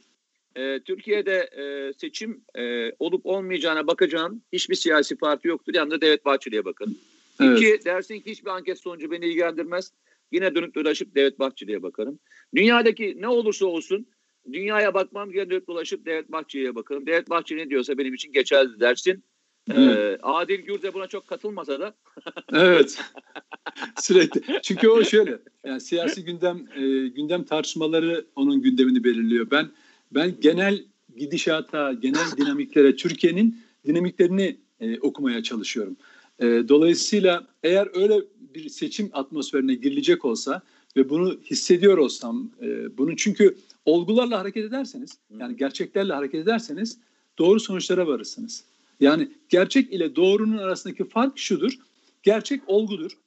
e, 0.56 0.80
Türkiye'de 0.80 1.50
e, 1.58 1.94
seçim 1.94 2.42
e, 2.58 2.92
olup 3.00 3.26
olmayacağına 3.26 3.88
bakacağım. 3.88 4.42
Hiçbir 4.54 4.76
siyasi 4.76 5.16
parti 5.16 5.48
yoktur. 5.48 5.74
Yanında 5.74 6.02
Devlet 6.02 6.26
Bahçeli'ye 6.26 6.66
bakın. 6.66 6.98
Evet. 7.42 7.60
İki, 7.60 7.86
dersin 7.86 8.20
ki 8.20 8.32
hiçbir 8.32 8.50
anket 8.50 8.80
sonucu 8.80 9.12
beni 9.12 9.26
ilgilendirmez. 9.26 9.92
Yine 10.32 10.56
dönüp 10.56 10.76
dolaşıp 10.76 11.16
Devlet 11.16 11.40
Bahçeli'ye 11.40 11.84
bakarım. 11.84 12.20
Dünyadaki 12.56 13.16
ne 13.22 13.28
olursa 13.28 13.66
olsun 13.66 14.08
dünyaya 14.54 14.94
bakmam 14.94 15.32
yine 15.32 15.50
dönüp 15.50 15.68
dolaşıp 15.68 16.06
Devlet 16.06 16.32
Bahçeli'ye 16.32 16.76
bakarım. 16.76 17.06
Devlet 17.06 17.30
Bahçeli 17.30 17.60
ne 17.60 17.70
diyorsa 17.70 17.98
benim 17.98 18.14
için 18.14 18.34
geçerli 18.34 18.80
dersin. 18.80 19.24
Ee, 19.72 20.18
Adil 20.24 20.60
Gür 20.60 20.82
de 20.82 20.94
buna 20.94 21.08
çok 21.08 21.28
katılmasa 21.28 21.80
da. 21.80 21.94
evet. 22.54 23.02
Sürekli. 24.02 24.42
Çünkü 24.62 24.90
o 24.90 25.04
şöyle. 25.04 25.40
Yani 25.66 25.82
siyasi 25.82 26.24
gündem 26.24 26.68
e, 26.76 27.08
gündem 27.08 27.44
tartışmaları 27.44 28.26
onun 28.36 28.62
gündemini 28.62 29.04
belirliyor. 29.04 29.52
Ben 29.52 29.70
ben 30.12 30.36
genel 30.42 30.84
gidişata, 31.18 31.94
genel 31.94 32.32
dinamiklere, 32.38 32.96
Türkiye'nin 32.96 33.58
dinamiklerini 33.86 34.58
e, 34.80 35.00
okumaya 35.00 35.44
çalışıyorum. 35.44 35.98
E, 36.40 36.46
dolayısıyla 36.46 37.48
eğer 37.64 37.90
öyle 37.94 38.22
bir 38.56 38.70
seçim 38.70 39.10
atmosferine 39.14 39.76
girilecek 39.76 40.26
olsa 40.26 40.62
ve 40.98 41.10
bunu 41.10 41.38
hissediyor 41.44 41.98
olsam, 41.98 42.52
e, 42.62 42.98
bunu 42.98 43.16
çünkü 43.16 43.58
olgularla 43.86 44.40
hareket 44.40 44.66
ederseniz, 44.66 45.18
yani 45.40 45.58
gerçeklerle 45.58 46.14
hareket 46.14 46.42
ederseniz 46.42 46.98
doğru 47.38 47.60
sonuçlara 47.60 48.08
varırsınız. 48.08 48.64
Yani 49.00 49.32
gerçek 49.50 49.94
ile 49.94 50.16
doğrunun 50.16 50.58
arasındaki 50.58 51.10
fark 51.10 51.38
şudur. 51.38 51.80
Gerçek 52.24 52.62
olgudur. 52.68 53.18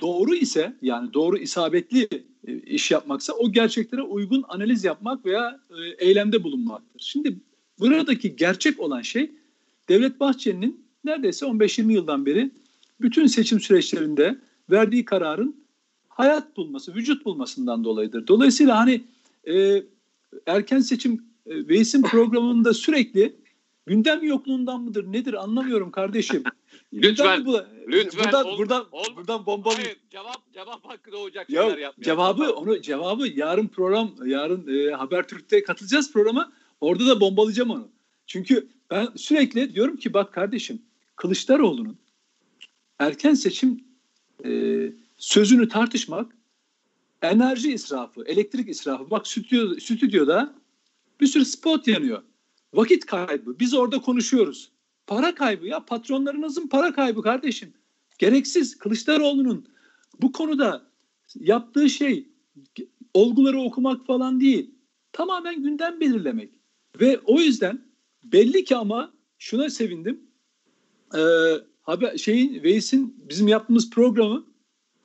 Doğru 0.00 0.34
ise 0.34 0.76
yani 0.82 1.14
doğru 1.14 1.38
isabetli 1.38 2.08
e, 2.46 2.56
iş 2.58 2.90
yapmaksa 2.90 3.32
o 3.32 3.52
gerçeklere 3.52 4.02
uygun 4.02 4.44
analiz 4.48 4.84
yapmak 4.84 5.26
veya 5.26 5.60
e, 5.70 6.06
eylemde 6.06 6.42
bulunmaktır. 6.42 7.00
Şimdi 7.00 7.38
buradaki 7.78 8.36
gerçek 8.36 8.80
olan 8.80 9.02
şey 9.02 9.30
Devlet 9.88 10.20
Bahçeli'nin 10.20 10.84
neredeyse 11.04 11.46
15-20 11.46 11.92
yıldan 11.92 12.26
beri 12.26 12.50
bütün 13.00 13.26
seçim 13.26 13.60
süreçlerinde 13.60 14.38
verdiği 14.70 15.04
kararın 15.04 15.64
hayat 16.08 16.56
bulması, 16.56 16.94
vücut 16.94 17.24
bulmasından 17.24 17.84
dolayıdır. 17.84 18.26
Dolayısıyla 18.26 18.78
hani 18.78 19.04
e, 19.48 19.82
erken 20.46 20.80
seçim 20.80 21.24
e, 21.46 21.68
Veys'in 21.68 22.02
programında 22.02 22.74
sürekli 22.74 23.36
gündem 23.88 24.22
yokluğundan 24.22 24.80
mıdır 24.80 25.12
nedir 25.12 25.34
anlamıyorum 25.34 25.90
kardeşim. 25.90 26.42
lütfen, 26.92 27.46
bu, 27.46 27.60
lütfen. 27.88 28.24
Buradan, 28.24 28.46
ol, 28.46 28.58
buradan, 28.58 28.86
ol, 28.92 29.16
buradan 29.16 29.46
bomba 29.46 29.76
Hayır, 29.76 29.96
cevap 30.10 30.52
cevap 30.52 30.84
hakkı 30.84 31.12
doğacak 31.12 31.50
ya, 31.50 31.62
şeyler 31.62 31.78
yapmıyor. 31.78 32.04
Cevabı 32.04 32.52
onu 32.52 32.82
cevabı 32.82 33.28
yarın 33.28 33.68
program 33.68 34.14
yarın 34.24 34.88
e, 34.88 34.92
Habertürk'te 34.92 35.62
katılacağız 35.62 36.12
programa. 36.12 36.52
Orada 36.80 37.06
da 37.06 37.20
bombalayacağım 37.20 37.70
onu. 37.70 37.88
Çünkü 38.26 38.68
ben 38.90 39.08
sürekli 39.16 39.74
diyorum 39.74 39.96
ki 39.96 40.14
bak 40.14 40.32
kardeşim 40.32 40.82
Kılıçdaroğlu'nun 41.16 41.98
erken 42.98 43.34
seçim 43.34 43.84
e, 44.44 44.82
sözünü 45.18 45.68
tartışmak 45.68 46.32
enerji 47.22 47.72
israfı, 47.72 48.24
elektrik 48.26 48.68
israfı. 48.68 49.10
Bak 49.10 49.26
stüdyo, 49.26 49.74
stüdyoda 49.74 50.54
bir 51.20 51.26
sürü 51.26 51.44
spot 51.44 51.88
yanıyor. 51.88 52.22
Vakit 52.74 53.06
kaybı. 53.06 53.58
Biz 53.58 53.74
orada 53.74 53.98
konuşuyoruz. 54.00 54.72
Para 55.06 55.34
kaybı 55.34 55.66
ya 55.66 55.84
patronlarınızın 55.84 56.68
para 56.68 56.92
kaybı 56.92 57.22
kardeşim. 57.22 57.72
Gereksiz. 58.18 58.78
Kılıçdaroğlu'nun 58.78 59.68
bu 60.22 60.32
konuda 60.32 60.90
yaptığı 61.34 61.90
şey 61.90 62.28
olguları 63.14 63.60
okumak 63.60 64.06
falan 64.06 64.40
değil. 64.40 64.74
Tamamen 65.12 65.62
gündem 65.62 66.00
belirlemek. 66.00 66.50
Ve 67.00 67.18
o 67.18 67.40
yüzden 67.40 67.84
belli 68.24 68.64
ki 68.64 68.76
ama 68.76 69.12
şuna 69.38 69.70
sevindim. 69.70 70.20
Ee, 71.14 71.18
haber, 71.82 72.16
şeyin 72.16 72.62
Veys'in 72.62 73.24
bizim 73.28 73.48
yaptığımız 73.48 73.90
programı 73.90 74.46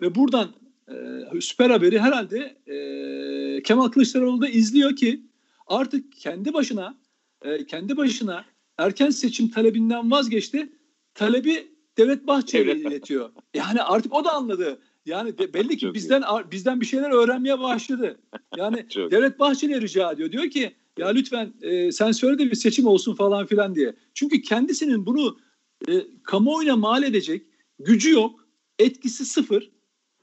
ve 0.01 0.15
buradan 0.15 0.50
e, 0.88 1.41
süper 1.41 1.70
haberi 1.70 2.00
herhalde 2.00 2.58
e, 2.67 3.63
Kemal 3.63 3.88
Kılıçdaroğlu 3.88 4.41
da 4.41 4.50
izliyor 4.50 4.96
ki 4.96 5.22
artık 5.67 6.13
kendi 6.13 6.53
başına 6.53 6.98
e, 7.43 7.65
kendi 7.65 7.97
başına 7.97 8.45
erken 8.77 9.09
seçim 9.09 9.50
talebinden 9.50 10.12
vazgeçti. 10.12 10.69
Talebi 11.13 11.73
Devlet 11.97 12.27
Bahçeli'ye 12.27 12.75
iletiyor. 12.75 13.29
Yani 13.53 13.81
artık 13.81 14.13
o 14.13 14.25
da 14.25 14.33
anladı. 14.33 14.81
Yani 15.05 15.38
de, 15.38 15.53
belli 15.53 15.77
ki 15.77 15.93
bizden 15.93 16.23
bizden 16.51 16.81
bir 16.81 16.85
şeyler 16.85 17.09
öğrenmeye 17.09 17.59
başladı. 17.59 18.19
Yani 18.57 18.85
Devlet 18.95 19.39
Bahçeli'ye 19.39 19.81
rica 19.81 20.12
ediyor. 20.12 20.31
Diyor 20.31 20.50
ki 20.50 20.75
ya 20.97 21.07
lütfen 21.07 21.53
e, 21.62 21.91
sen 21.91 22.12
söyle 22.12 22.39
de 22.39 22.51
bir 22.51 22.55
seçim 22.55 22.88
olsun 22.88 23.15
falan 23.15 23.45
filan 23.45 23.75
diye. 23.75 23.95
Çünkü 24.13 24.41
kendisinin 24.41 25.05
bunu 25.05 25.39
e, 25.88 25.93
kamuoyuna 26.23 26.75
mal 26.75 27.03
edecek 27.03 27.45
gücü 27.79 28.12
yok. 28.12 28.47
Etkisi 28.79 29.25
sıfır. 29.25 29.71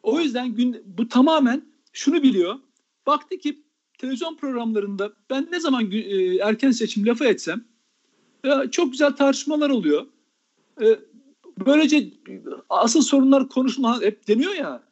O 0.03 0.21
yüzden 0.21 0.55
gün, 0.55 0.83
bu 0.87 1.09
tamamen 1.09 1.65
şunu 1.93 2.23
biliyor. 2.23 2.55
Baktı 3.07 3.39
ki 3.39 3.63
televizyon 4.01 4.37
programlarında 4.37 5.13
ben 5.31 5.49
ne 5.53 5.61
zaman 5.61 5.91
e, 5.93 6.37
erken 6.37 6.71
seçim 6.71 7.07
lafı 7.07 7.25
etsem 7.25 7.65
e, 8.45 8.71
çok 8.71 8.93
güzel 8.93 9.13
tartışmalar 9.13 9.71
oluyor. 9.71 10.07
E, 10.83 10.99
böylece 11.67 12.11
asıl 12.69 13.03
sorunlar 13.03 13.49
konuşma 13.49 14.01
hep 14.01 14.29
deniyor 14.29 14.55
ya 14.55 14.83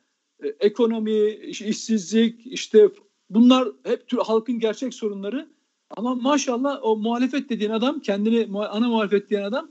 e, 0.43 0.49
ekonomi, 0.49 1.31
işsizlik 1.31 2.47
işte 2.47 2.89
bunlar 3.31 3.69
hep 3.85 4.09
tür 4.09 4.19
halkın 4.19 4.59
gerçek 4.59 4.95
sorunları. 4.95 5.49
Ama 5.97 6.15
maşallah 6.15 6.79
o 6.83 6.97
muhalefet 6.97 7.51
dediğin 7.51 7.71
adam 7.71 8.01
kendini 8.01 8.59
ana 8.59 8.89
muhalefet 8.89 9.31
diyen 9.31 9.43
adam 9.43 9.71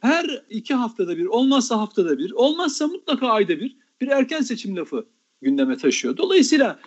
her 0.00 0.44
iki 0.50 0.74
haftada 0.74 1.16
bir 1.16 1.26
olmazsa 1.26 1.78
haftada 1.78 2.18
bir 2.18 2.30
olmazsa 2.30 2.86
mutlaka 2.86 3.28
ayda 3.28 3.60
bir 3.60 3.76
bir 4.00 4.08
erken 4.08 4.40
seçim 4.40 4.76
lafı 4.76 5.06
gündeme 5.42 5.76
taşıyor. 5.76 6.16
Dolayısıyla 6.16 6.78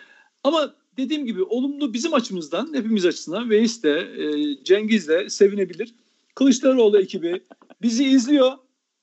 ama 0.44 0.74
dediğim 0.98 1.26
gibi 1.26 1.44
olumlu 1.44 1.94
bizim 1.94 2.14
açımızdan 2.14 2.74
hepimiz 2.74 3.06
açısından 3.06 3.50
Veys 3.50 3.84
de 3.84 4.00
e, 4.18 4.64
Cengiz 4.64 5.08
de 5.08 5.30
sevinebilir. 5.30 5.96
Kılıçdaroğlu 6.36 7.00
ekibi 7.00 7.44
bizi 7.82 8.06
izliyor. 8.06 8.52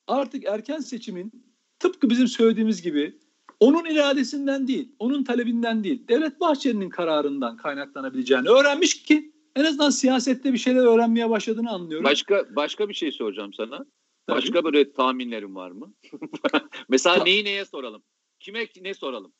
artık 0.07 0.45
erken 0.45 0.79
seçimin 0.79 1.33
tıpkı 1.79 2.11
bizim 2.11 2.29
söylediğimiz 2.29 2.83
gibi 2.83 3.19
onun 3.61 3.85
iradesinden 3.85 4.69
değil, 4.69 4.93
onun 4.99 5.25
talebinden 5.25 5.85
değil, 5.85 6.09
Devlet 6.09 6.41
Bahçeli'nin 6.41 6.91
kararından 6.91 7.57
kaynaklanabileceğini 7.57 8.49
öğrenmiş 8.49 9.03
ki 9.03 9.33
en 9.57 9.65
azından 9.65 9.91
siyasette 9.91 10.53
bir 10.53 10.59
şeyler 10.59 10.85
öğrenmeye 10.85 11.31
başladığını 11.31 11.71
anlıyorum. 11.71 12.05
Başka 12.05 12.57
başka 12.57 12.89
bir 12.89 12.95
şey 12.95 13.13
soracağım 13.13 13.53
sana. 13.53 13.87
Başka 14.29 14.53
Tabii. 14.53 14.65
böyle 14.65 14.93
tahminlerin 14.93 15.55
var 15.55 15.71
mı? 15.71 15.95
mesela 16.89 17.25
neyi 17.25 17.45
neye 17.45 17.65
soralım? 17.65 18.03
Kime 18.41 18.67
ne 18.81 18.95
soralım? 18.95 19.33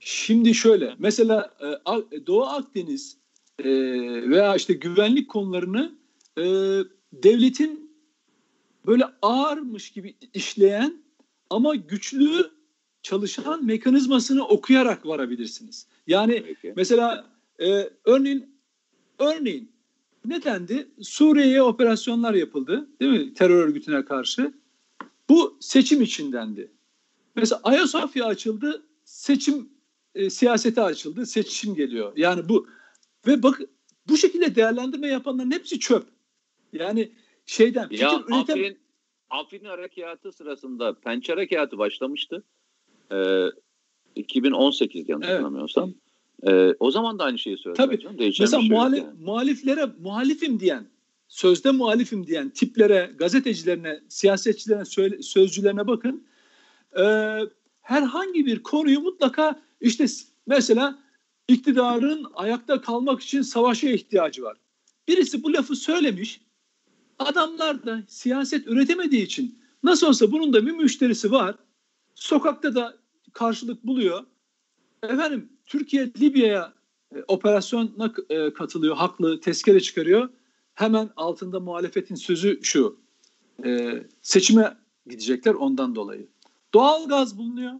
Şimdi 0.00 0.54
şöyle 0.54 0.94
mesela 0.98 1.54
e, 1.60 2.26
Doğu 2.26 2.44
Akdeniz 2.44 3.16
e, 3.58 3.70
veya 4.30 4.56
işte 4.56 4.72
güvenlik 4.72 5.28
konularını 5.30 5.94
e, 6.38 6.44
devletin 7.12 7.90
böyle 8.86 9.04
ağırmış 9.22 9.90
gibi 9.90 10.14
işleyen 10.34 11.02
ama 11.50 11.74
güçlü 11.74 12.50
çalışan 13.02 13.64
mekanizmasını 13.64 14.46
okuyarak 14.46 15.06
varabilirsiniz. 15.06 15.86
Yani 16.06 16.42
Peki. 16.46 16.72
mesela 16.76 17.26
e, 17.60 17.90
örneğin 18.04 18.56
örneğin 19.18 19.72
ne 20.24 20.44
dendi? 20.44 20.88
Suriye'ye 21.02 21.62
operasyonlar 21.62 22.34
yapıldı 22.34 22.88
değil 23.00 23.12
mi? 23.12 23.34
Terör 23.34 23.64
örgütüne 23.66 24.04
karşı. 24.04 24.52
Bu 25.28 25.56
seçim 25.60 26.02
içindendi. 26.02 26.70
Mesela 27.36 27.60
Ayasofya 27.64 28.26
açıldı, 28.26 28.82
seçim 29.04 29.68
e, 30.16 30.30
siyasete 30.30 30.82
açıldı, 30.82 31.26
seçim 31.26 31.74
geliyor. 31.74 32.12
Yani 32.16 32.48
bu 32.48 32.66
ve 33.26 33.42
bak 33.42 33.60
bu 34.08 34.16
şekilde 34.16 34.54
değerlendirme 34.54 35.08
yapanların 35.08 35.50
hepsi 35.50 35.80
çöp. 35.80 36.06
Yani 36.72 37.12
şeyden 37.46 37.88
ya, 37.90 38.18
fikir 38.18 38.34
üretem... 38.34 38.58
Afrin, 38.58 38.78
Afrin 39.30 39.64
harekatı 39.64 40.32
sırasında 40.32 40.94
Pençe 41.00 41.32
harekatı 41.32 41.78
başlamıştı. 41.78 42.44
Ee, 43.12 43.46
2018 44.14 45.08
yanlış 45.08 45.26
evet. 45.26 45.34
hatırlamıyorsam. 45.34 45.94
Ee, 46.42 46.74
o 46.80 46.90
zaman 46.90 47.18
da 47.18 47.24
aynı 47.24 47.38
şeyi 47.38 47.58
söyledim. 47.58 47.84
Tabii. 47.84 48.00
Canım. 48.00 48.16
Mesela 48.18 48.60
şey 48.60 48.70
muhalif, 48.70 49.04
yani. 49.04 49.14
muhaliflere 49.20 49.86
muhalifim 50.00 50.60
diyen, 50.60 50.86
sözde 51.28 51.70
muhalifim 51.70 52.26
diyen 52.26 52.50
tiplere, 52.50 53.12
gazetecilerine, 53.18 54.00
siyasetçilerine, 54.08 54.84
sözcülerine 55.22 55.86
bakın. 55.86 56.26
Ee, 56.98 57.40
herhangi 57.80 58.46
bir 58.46 58.62
konuyu 58.62 59.00
mutlaka 59.00 59.65
işte 59.80 60.06
mesela 60.46 60.98
iktidarın 61.48 62.26
ayakta 62.34 62.80
kalmak 62.80 63.20
için 63.20 63.42
savaşa 63.42 63.88
ihtiyacı 63.88 64.42
var. 64.42 64.56
Birisi 65.08 65.42
bu 65.42 65.52
lafı 65.52 65.76
söylemiş. 65.76 66.40
Adamlar 67.18 67.86
da 67.86 68.02
siyaset 68.08 68.66
üretemediği 68.66 69.22
için 69.22 69.58
nasıl 69.82 70.06
olsa 70.06 70.32
bunun 70.32 70.52
da 70.52 70.66
bir 70.66 70.72
müşterisi 70.72 71.32
var. 71.32 71.54
Sokakta 72.14 72.74
da 72.74 72.96
karşılık 73.32 73.86
buluyor. 73.86 74.24
Efendim 75.02 75.48
Türkiye 75.66 76.06
Libya'ya 76.20 76.72
e, 77.14 77.22
operasyona 77.28 78.12
e, 78.28 78.52
katılıyor, 78.52 78.96
haklı, 78.96 79.40
tezkere 79.40 79.80
çıkarıyor. 79.80 80.28
Hemen 80.74 81.10
altında 81.16 81.60
muhalefetin 81.60 82.14
sözü 82.14 82.60
şu. 82.62 83.00
E, 83.64 84.02
seçime 84.22 84.76
gidecekler 85.06 85.54
ondan 85.54 85.94
dolayı. 85.94 86.28
Doğal 86.74 87.08
gaz 87.08 87.38
bulunuyor. 87.38 87.72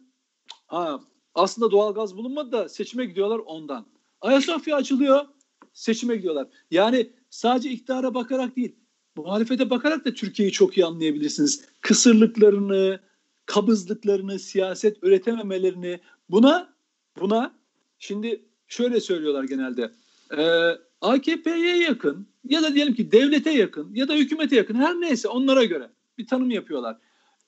Ha, 0.66 1.00
aslında 1.36 1.70
doğal 1.70 1.94
gaz 1.94 2.16
bulunmadı 2.16 2.52
da 2.52 2.68
seçime 2.68 3.04
gidiyorlar 3.04 3.40
ondan. 3.46 3.86
Ayasofya 4.20 4.76
açılıyor, 4.76 5.24
seçime 5.72 6.16
gidiyorlar. 6.16 6.46
Yani 6.70 7.10
sadece 7.30 7.70
iktidara 7.70 8.14
bakarak 8.14 8.56
değil, 8.56 8.76
muhalefete 9.16 9.70
bakarak 9.70 10.04
da 10.04 10.14
Türkiye'yi 10.14 10.52
çok 10.52 10.78
iyi 10.78 10.86
anlayabilirsiniz. 10.86 11.64
Kısırlıklarını, 11.80 13.00
kabızlıklarını, 13.46 14.38
siyaset 14.38 15.02
üretememelerini 15.02 16.00
buna 16.30 16.74
buna 17.20 17.54
şimdi 17.98 18.44
şöyle 18.68 19.00
söylüyorlar 19.00 19.44
genelde. 19.44 19.92
E, 20.36 20.70
AKP'ye 21.00 21.76
yakın 21.76 22.26
ya 22.48 22.62
da 22.62 22.74
diyelim 22.74 22.94
ki 22.94 23.12
devlete 23.12 23.50
yakın 23.50 23.94
ya 23.94 24.08
da 24.08 24.14
hükümete 24.14 24.56
yakın 24.56 24.74
her 24.74 25.00
neyse 25.00 25.28
onlara 25.28 25.64
göre 25.64 25.90
bir 26.18 26.26
tanım 26.26 26.50
yapıyorlar. 26.50 26.96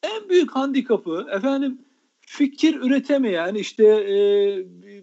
En 0.03 0.29
büyük 0.29 0.51
handikapı 0.51 1.27
efendim 1.31 1.79
fikir 2.29 2.75
üretemeyen 2.75 3.55
işte 3.55 3.85
e, 3.85 4.19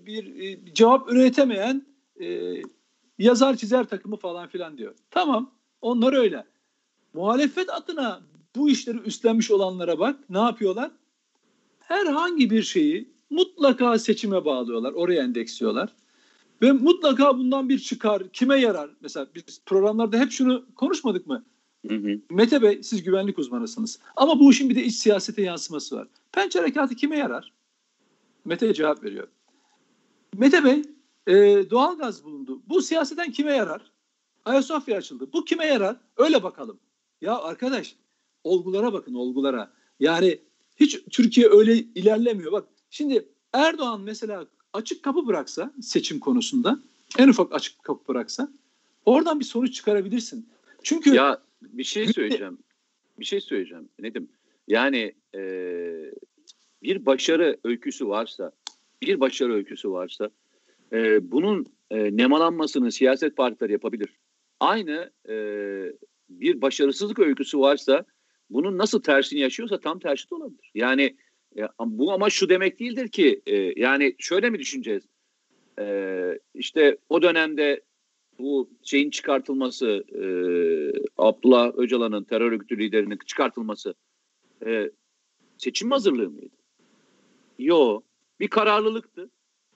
bir, 0.05 0.35
e, 0.35 0.73
cevap 0.73 1.11
üretemeyen 1.11 1.85
e, 2.21 2.53
yazar 3.17 3.55
çizer 3.55 3.83
takımı 3.83 4.17
falan 4.17 4.47
filan 4.47 4.77
diyor. 4.77 4.95
Tamam 5.11 5.51
onlar 5.81 6.13
öyle. 6.13 6.45
Muhalefet 7.13 7.69
adına 7.69 8.21
bu 8.55 8.69
işleri 8.69 8.97
üstlenmiş 8.97 9.51
olanlara 9.51 9.99
bak 9.99 10.19
ne 10.29 10.37
yapıyorlar? 10.37 10.91
Herhangi 11.79 12.49
bir 12.49 12.63
şeyi 12.63 13.09
mutlaka 13.29 13.99
seçime 13.99 14.45
bağlıyorlar. 14.45 14.93
Oraya 14.93 15.23
endeksliyorlar. 15.23 15.89
Ve 16.61 16.71
mutlaka 16.71 17.37
bundan 17.37 17.69
bir 17.69 17.79
çıkar. 17.79 18.29
Kime 18.33 18.59
yarar? 18.59 18.89
Mesela 19.01 19.27
biz 19.35 19.61
programlarda 19.65 20.17
hep 20.17 20.31
şunu 20.31 20.65
konuşmadık 20.75 21.27
mı? 21.27 21.45
Hı 21.87 21.95
hı. 21.95 22.19
Mete 22.29 22.61
Bey 22.61 22.83
siz 22.83 23.03
güvenlik 23.03 23.39
uzmanısınız. 23.39 23.99
Ama 24.15 24.39
bu 24.39 24.51
işin 24.51 24.69
bir 24.69 24.75
de 24.75 24.83
iç 24.83 24.95
siyasete 24.95 25.41
yansıması 25.41 25.95
var. 25.95 26.07
Pençe 26.31 26.59
harekatı 26.59 26.95
kime 26.95 27.17
yarar? 27.17 27.53
Mete 28.45 28.73
cevap 28.73 29.03
veriyor. 29.03 29.27
Mete 30.37 30.63
Bey 30.63 30.83
e, 31.27 31.33
doğalgaz 31.69 32.23
bulundu. 32.23 32.61
Bu 32.69 32.81
siyaseten 32.81 33.31
kime 33.31 33.51
yarar? 33.51 33.81
Ayasofya 34.45 34.97
açıldı. 34.97 35.29
Bu 35.33 35.45
kime 35.45 35.65
yarar? 35.65 35.97
Öyle 36.17 36.43
bakalım. 36.43 36.79
Ya 37.21 37.39
arkadaş 37.39 37.95
olgulara 38.43 38.93
bakın 38.93 39.13
olgulara. 39.13 39.71
Yani 39.99 40.39
hiç 40.75 40.99
Türkiye 41.11 41.49
öyle 41.49 41.77
ilerlemiyor. 41.77 42.51
Bak 42.51 42.67
şimdi 42.89 43.29
Erdoğan 43.53 44.01
mesela 44.01 44.45
açık 44.73 45.03
kapı 45.03 45.27
bıraksa 45.27 45.73
seçim 45.81 46.19
konusunda 46.19 46.79
en 47.17 47.27
ufak 47.27 47.53
açık 47.53 47.83
kapı 47.83 48.07
bıraksa 48.07 48.49
oradan 49.05 49.39
bir 49.39 49.45
sonuç 49.45 49.75
çıkarabilirsin. 49.75 50.49
Çünkü 50.83 51.13
ya 51.15 51.41
bir 51.61 51.83
şey 51.83 52.07
söyleyeceğim. 52.07 52.57
Bir 53.19 53.25
şey 53.25 53.41
söyleyeceğim. 53.41 53.89
Nedim? 53.99 54.29
Yani 54.67 55.13
e, 55.35 55.41
bir 56.83 57.05
başarı 57.05 57.57
öyküsü 57.63 58.07
varsa, 58.07 58.51
bir 59.01 59.19
başarı 59.19 59.53
öyküsü 59.53 59.91
varsa 59.91 60.29
e, 60.93 61.31
bunun 61.31 61.65
e, 61.91 62.17
nemalanmasını 62.17 62.91
siyaset 62.91 63.37
partileri 63.37 63.71
yapabilir. 63.71 64.09
Aynı 64.59 65.11
e, 65.29 65.35
bir 66.29 66.61
başarısızlık 66.61 67.19
öyküsü 67.19 67.59
varsa 67.59 68.05
bunun 68.49 68.77
nasıl 68.77 69.01
tersini 69.01 69.39
yaşıyorsa 69.39 69.79
tam 69.79 69.99
tersi 69.99 70.29
de 70.29 70.35
olabilir. 70.35 70.71
Yani 70.75 71.15
e, 71.57 71.61
bu 71.79 72.11
ama 72.11 72.29
şu 72.29 72.49
demek 72.49 72.79
değildir 72.79 73.07
ki 73.07 73.41
e, 73.45 73.55
yani 73.81 74.15
şöyle 74.17 74.49
mi 74.49 74.59
düşüneceğiz? 74.59 75.03
E, 75.79 76.39
işte 76.53 76.97
o 77.09 77.21
dönemde 77.21 77.81
bu 78.39 78.69
şeyin 78.83 79.09
çıkartılması 79.09 79.87
e, 80.13 80.23
Abdullah 81.17 81.71
Öcalan'ın 81.77 82.23
terör 82.23 82.51
örgütü 82.51 82.79
liderinin 82.79 83.19
çıkartılması 83.25 83.95
e, 84.65 84.91
seçim 85.57 85.91
hazırlığı 85.91 86.29
mıydı? 86.29 86.55
Yo, 87.59 88.01
bir 88.39 88.47
kararlılıktı 88.47 89.29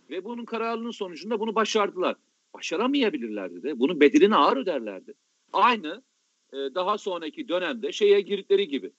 ve 0.09 0.23
bunun 0.23 0.45
kararlılığının 0.45 0.91
sonucunda 0.91 1.39
bunu 1.39 1.55
başardılar. 1.55 2.15
Başaramayabilirlerdi 2.53 3.63
de. 3.63 3.79
Bunun 3.79 3.99
bedelini 3.99 4.35
ağır 4.35 4.57
öderlerdi. 4.57 5.13
Aynı 5.53 6.03
e, 6.53 6.57
daha 6.57 6.97
sonraki 6.97 7.47
dönemde 7.47 7.91
şeye 7.91 8.21
girdikleri 8.21 8.67
gibi. 8.67 8.91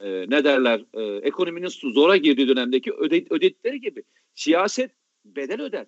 E, 0.00 0.30
ne 0.30 0.44
derler? 0.44 0.84
E, 0.94 1.02
ekonominin 1.02 1.68
zora 1.68 2.16
girdiği 2.16 2.48
dönemdeki 2.48 2.92
öde, 2.92 3.24
ödedikleri 3.30 3.80
gibi. 3.80 4.02
Siyaset 4.34 4.90
bedel 5.24 5.62
öder. 5.62 5.86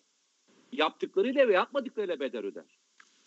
Yaptıklarıyla 0.72 1.48
ve 1.48 1.52
yapmadıklarıyla 1.52 2.20
bedel 2.20 2.44
öder. 2.44 2.78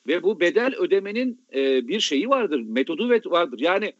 Ve 0.07 0.23
bu 0.23 0.39
bedel 0.39 0.75
ödemenin 0.77 1.45
e, 1.53 1.87
bir 1.87 1.99
şeyi 1.99 2.29
vardır, 2.29 2.59
metodu 2.59 3.09
vardır. 3.09 3.59
Yani 3.59 3.93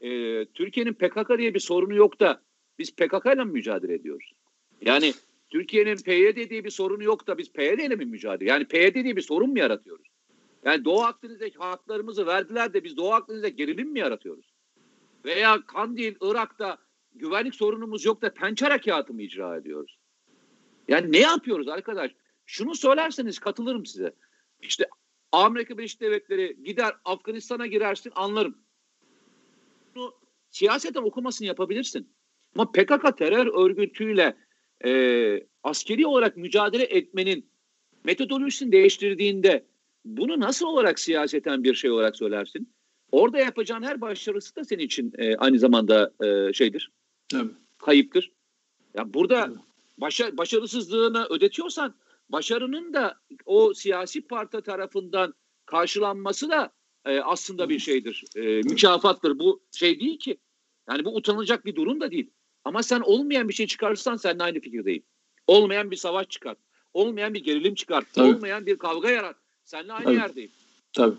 e, 0.00 0.44
Türkiye'nin 0.44 0.92
PKK 0.92 1.38
diye 1.38 1.54
bir 1.54 1.60
sorunu 1.60 1.94
yok 1.94 2.20
da 2.20 2.42
biz 2.78 2.96
PKK 2.96 3.26
ile 3.26 3.44
mi 3.44 3.52
mücadele 3.52 3.94
ediyoruz? 3.94 4.32
Yani 4.80 5.12
Türkiye'nin 5.48 5.96
PYD 5.96 6.50
diye 6.50 6.64
bir 6.64 6.70
sorunu 6.70 7.02
yok 7.02 7.26
da 7.26 7.38
biz 7.38 7.52
PYD 7.52 7.78
ile 7.78 7.96
mi 7.96 8.04
mücadele 8.04 8.50
Yani 8.50 8.64
PYD 8.64 8.94
diye 8.94 9.16
bir 9.16 9.22
sorun 9.22 9.50
mu 9.50 9.58
yaratıyoruz? 9.58 10.06
Yani 10.64 10.84
Doğu 10.84 11.00
Akdeniz'deki 11.00 11.58
haklarımızı 11.58 12.26
verdiler 12.26 12.72
de 12.74 12.84
biz 12.84 12.96
Doğu 12.96 13.12
Akdeniz'de 13.12 13.48
gerilim 13.48 13.88
mi 13.88 13.98
yaratıyoruz? 13.98 14.52
Veya 15.24 15.62
Kandil, 15.66 16.14
Irak'ta 16.20 16.78
güvenlik 17.14 17.54
sorunumuz 17.54 18.04
yok 18.04 18.22
da 18.22 18.34
pençe 18.34 18.64
harekatı 18.66 19.14
mı 19.14 19.22
icra 19.22 19.56
ediyoruz? 19.56 19.98
Yani 20.88 21.12
ne 21.12 21.20
yapıyoruz 21.20 21.68
arkadaş? 21.68 22.10
Şunu 22.46 22.74
söylerseniz 22.74 23.38
katılırım 23.38 23.86
size. 23.86 24.12
İşte 24.62 24.86
Amerika 25.44 25.78
Birleşik 25.78 26.00
Devletleri 26.00 26.56
gider 26.64 26.94
Afganistan'a 27.04 27.66
girersin 27.66 28.12
anlarım. 28.14 28.58
Bunu 29.94 30.14
siyaseten 30.50 31.02
okumasını 31.02 31.46
yapabilirsin. 31.46 32.08
Ama 32.54 32.72
PKK 32.72 33.18
terör 33.18 33.64
örgütüyle 33.64 34.36
e, 34.84 35.42
askeri 35.62 36.06
olarak 36.06 36.36
mücadele 36.36 36.84
etmenin 36.84 37.50
metodolojisini 38.04 38.72
değiştirdiğinde 38.72 39.66
bunu 40.04 40.40
nasıl 40.40 40.66
olarak 40.66 40.98
siyaseten 40.98 41.64
bir 41.64 41.74
şey 41.74 41.90
olarak 41.90 42.16
söylersin? 42.16 42.72
Orada 43.12 43.38
yapacağın 43.38 43.82
her 43.82 44.00
başarısı 44.00 44.56
da 44.56 44.64
senin 44.64 44.82
için 44.82 45.12
e, 45.18 45.36
aynı 45.36 45.58
zamanda 45.58 46.12
e, 46.24 46.52
şeydir. 46.52 46.92
Tabii. 47.28 47.52
Kayıptır. 47.78 48.32
Ya 48.94 49.14
burada 49.14 49.52
başa, 49.98 50.36
başarısızlığını 50.36 51.26
ödetiyorsan 51.30 51.94
başarının 52.28 52.94
da 52.94 53.20
o 53.44 53.74
siyasi 53.74 54.26
parti 54.26 54.60
tarafından 54.60 55.34
karşılanması 55.66 56.50
da 56.50 56.72
e, 57.04 57.20
aslında 57.20 57.68
bir 57.68 57.78
şeydir. 57.78 58.24
E, 58.36 58.40
mükafattır. 58.40 59.38
Bu 59.38 59.62
şey 59.72 60.00
değil 60.00 60.18
ki. 60.18 60.38
Yani 60.90 61.04
bu 61.04 61.16
utanılacak 61.16 61.64
bir 61.64 61.76
durum 61.76 62.00
da 62.00 62.10
değil. 62.10 62.30
Ama 62.64 62.82
sen 62.82 63.00
olmayan 63.00 63.48
bir 63.48 63.54
şey 63.54 63.66
çıkarırsan 63.66 64.16
seninle 64.16 64.42
aynı 64.42 64.60
fikirdeyim. 64.60 65.02
Olmayan 65.46 65.90
bir 65.90 65.96
savaş 65.96 66.28
çıkart. 66.28 66.58
Olmayan 66.94 67.34
bir 67.34 67.44
gerilim 67.44 67.74
çıkart. 67.74 68.12
Tabii. 68.12 68.34
Olmayan 68.34 68.66
bir 68.66 68.78
kavga 68.78 69.10
yarat. 69.10 69.36
Seninle 69.64 69.92
aynı 69.92 70.04
Tabii. 70.04 70.16
yerdeyim. 70.16 70.50
Tabii. 70.92 71.16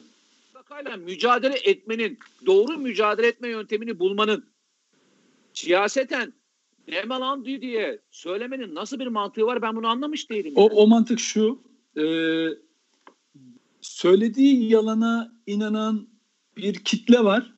Mutlaka 0.55 0.97
mücadele 0.97 1.57
etmenin, 1.63 2.19
doğru 2.45 2.77
mücadele 2.77 3.27
etme 3.27 3.47
yöntemini 3.47 3.99
bulmanın 3.99 4.45
siyaseten 5.53 6.33
nemalandı 6.87 7.61
diye 7.61 7.99
söylemenin 8.11 8.75
nasıl 8.75 8.99
bir 8.99 9.07
mantığı 9.07 9.45
var 9.45 9.61
ben 9.61 9.75
bunu 9.75 9.87
anlamış 9.87 10.29
değilim. 10.29 10.53
O, 10.55 10.61
yani. 10.61 10.73
o 10.73 10.87
mantık 10.87 11.19
şu. 11.19 11.59
E, 11.97 12.03
söylediği 13.81 14.71
yalana 14.71 15.33
inanan 15.47 16.07
bir 16.57 16.73
kitle 16.73 17.23
var 17.23 17.53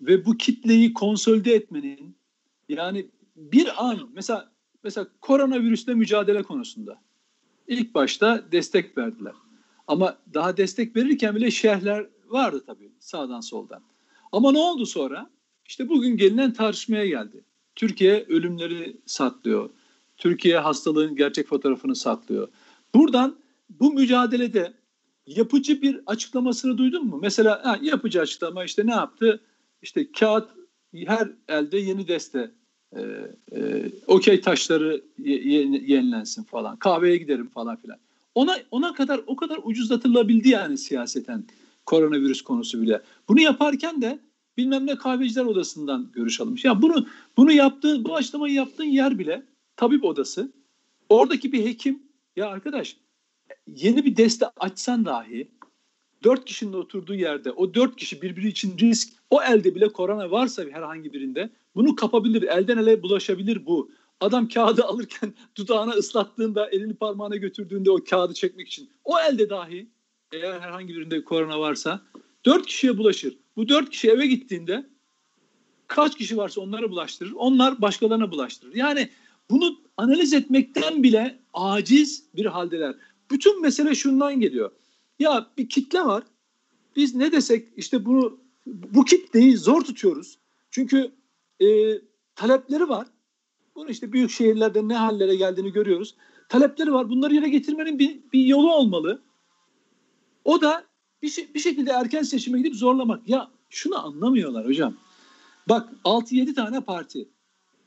ve 0.00 0.26
bu 0.26 0.36
kitleyi 0.36 0.92
konsolide 0.92 1.54
etmenin 1.54 2.16
yani 2.68 3.06
bir 3.36 3.88
an 3.88 4.10
mesela 4.14 4.52
mesela 4.84 5.06
koronavirüsle 5.20 5.94
mücadele 5.94 6.42
konusunda 6.42 7.00
ilk 7.68 7.94
başta 7.94 8.52
destek 8.52 8.98
verdiler. 8.98 9.32
Ama 9.86 10.18
daha 10.34 10.56
destek 10.56 10.96
verirken 10.96 11.36
bile 11.36 11.50
şerhler 11.50 12.06
vardı 12.28 12.62
tabii 12.66 12.92
sağdan 12.98 13.40
soldan. 13.40 13.82
Ama 14.32 14.52
ne 14.52 14.58
oldu 14.58 14.86
sonra? 14.86 15.30
İşte 15.66 15.88
bugün 15.88 16.16
gelinen 16.16 16.52
tartışmaya 16.52 17.06
geldi. 17.06 17.44
Türkiye 17.76 18.26
ölümleri 18.28 18.96
saklıyor. 19.06 19.70
Türkiye 20.16 20.58
hastalığın 20.58 21.16
gerçek 21.16 21.46
fotoğrafını 21.46 21.96
saklıyor. 21.96 22.48
Buradan 22.94 23.36
bu 23.80 23.92
mücadelede 23.92 24.72
yapıcı 25.26 25.82
bir 25.82 26.00
açıklamasını 26.06 26.78
duydun 26.78 27.06
mu? 27.06 27.18
Mesela 27.22 27.60
ha, 27.64 27.78
yapıcı 27.82 28.20
açıklama 28.20 28.64
işte 28.64 28.86
ne 28.86 28.90
yaptı? 28.90 29.40
İşte 29.82 30.12
kağıt 30.12 30.48
her 30.94 31.28
elde 31.48 31.78
yeni 31.78 32.08
deste 32.08 32.50
e, 32.96 33.00
e, 33.52 33.90
okey 34.06 34.40
taşları 34.40 35.04
ye, 35.18 35.42
ye, 35.42 35.82
yenilensin 35.86 36.42
falan. 36.42 36.76
Kahveye 36.76 37.16
giderim 37.16 37.48
falan 37.48 37.76
filan. 37.76 37.98
Ona 38.34 38.56
ona 38.70 38.94
kadar 38.94 39.20
o 39.26 39.36
kadar 39.36 39.60
ucuzlatılabildi 39.62 40.48
yani 40.48 40.78
siyaseten 40.78 41.44
koronavirüs 41.86 42.42
konusu 42.42 42.82
bile. 42.82 43.02
Bunu 43.28 43.40
yaparken 43.40 44.02
de 44.02 44.18
bilmem 44.60 44.86
ne 44.86 44.96
kahveciler 44.96 45.44
odasından 45.44 46.10
görüş 46.12 46.40
almış. 46.40 46.64
Ya 46.64 46.82
bunu 46.82 47.06
bunu 47.36 47.52
yaptığı 47.52 48.04
bu 48.04 48.16
açıklamayı 48.16 48.54
yaptığın 48.54 48.84
yer 48.84 49.18
bile 49.18 49.42
tabip 49.76 50.04
odası. 50.04 50.52
Oradaki 51.08 51.52
bir 51.52 51.64
hekim 51.64 52.02
ya 52.36 52.48
arkadaş 52.48 52.96
yeni 53.66 54.04
bir 54.04 54.16
deste 54.16 54.46
açsan 54.46 55.04
dahi 55.04 55.48
dört 56.24 56.44
kişinin 56.44 56.72
oturduğu 56.72 57.14
yerde 57.14 57.50
o 57.52 57.74
dört 57.74 57.96
kişi 57.96 58.22
birbiri 58.22 58.48
için 58.48 58.78
risk 58.78 59.08
o 59.30 59.42
elde 59.42 59.74
bile 59.74 59.88
korona 59.88 60.30
varsa 60.30 60.64
herhangi 60.70 61.12
birinde 61.12 61.50
bunu 61.74 61.96
kapabilir 61.96 62.42
elden 62.42 62.78
ele 62.78 63.02
bulaşabilir 63.02 63.66
bu. 63.66 63.90
Adam 64.20 64.48
kağıdı 64.48 64.84
alırken 64.84 65.34
dudağına 65.56 65.90
ıslattığında 65.90 66.70
elini 66.70 66.94
parmağına 66.94 67.36
götürdüğünde 67.36 67.90
o 67.90 67.98
kağıdı 68.10 68.34
çekmek 68.34 68.68
için 68.68 68.90
o 69.04 69.20
elde 69.20 69.50
dahi 69.50 69.86
eğer 70.32 70.60
herhangi 70.60 70.96
birinde 70.96 71.24
korona 71.24 71.60
varsa 71.60 72.00
dört 72.44 72.66
kişiye 72.66 72.98
bulaşır. 72.98 73.38
Bu 73.56 73.68
dört 73.68 73.90
kişi 73.90 74.10
eve 74.10 74.26
gittiğinde 74.26 74.86
kaç 75.86 76.16
kişi 76.16 76.36
varsa 76.36 76.60
onlara 76.60 76.90
bulaştırır. 76.90 77.32
Onlar 77.32 77.80
başkalarına 77.82 78.32
bulaştırır. 78.32 78.74
Yani 78.74 79.08
bunu 79.50 79.80
analiz 79.96 80.32
etmekten 80.32 81.02
bile 81.02 81.40
aciz 81.54 82.24
bir 82.34 82.46
haldeler. 82.46 82.94
Bütün 83.30 83.62
mesele 83.62 83.94
şundan 83.94 84.40
geliyor. 84.40 84.70
Ya 85.18 85.50
bir 85.58 85.68
kitle 85.68 86.00
var. 86.00 86.22
Biz 86.96 87.14
ne 87.14 87.32
desek 87.32 87.68
işte 87.76 88.04
bunu 88.04 88.40
bu 88.66 89.04
kitleyi 89.04 89.56
zor 89.56 89.82
tutuyoruz. 89.84 90.38
Çünkü 90.70 91.12
e, 91.60 91.66
talepleri 92.34 92.88
var. 92.88 93.06
Bunu 93.74 93.90
işte 93.90 94.12
büyük 94.12 94.30
şehirlerde 94.30 94.88
ne 94.88 94.94
hallere 94.94 95.36
geldiğini 95.36 95.72
görüyoruz. 95.72 96.14
Talepleri 96.48 96.92
var. 96.92 97.10
Bunları 97.10 97.34
yere 97.34 97.48
getirmenin 97.48 97.98
bir, 97.98 98.20
bir 98.32 98.46
yolu 98.46 98.72
olmalı. 98.72 99.22
O 100.44 100.60
da 100.60 100.84
bir, 101.22 101.28
şey, 101.28 101.54
bir 101.54 101.60
şekilde 101.60 101.90
erken 101.90 102.22
seçime 102.22 102.58
gidip 102.58 102.74
zorlamak. 102.74 103.28
Ya 103.28 103.50
şunu 103.70 104.06
anlamıyorlar 104.06 104.66
hocam. 104.66 104.96
Bak 105.68 105.88
6-7 106.04 106.54
tane 106.54 106.80
parti. 106.80 107.28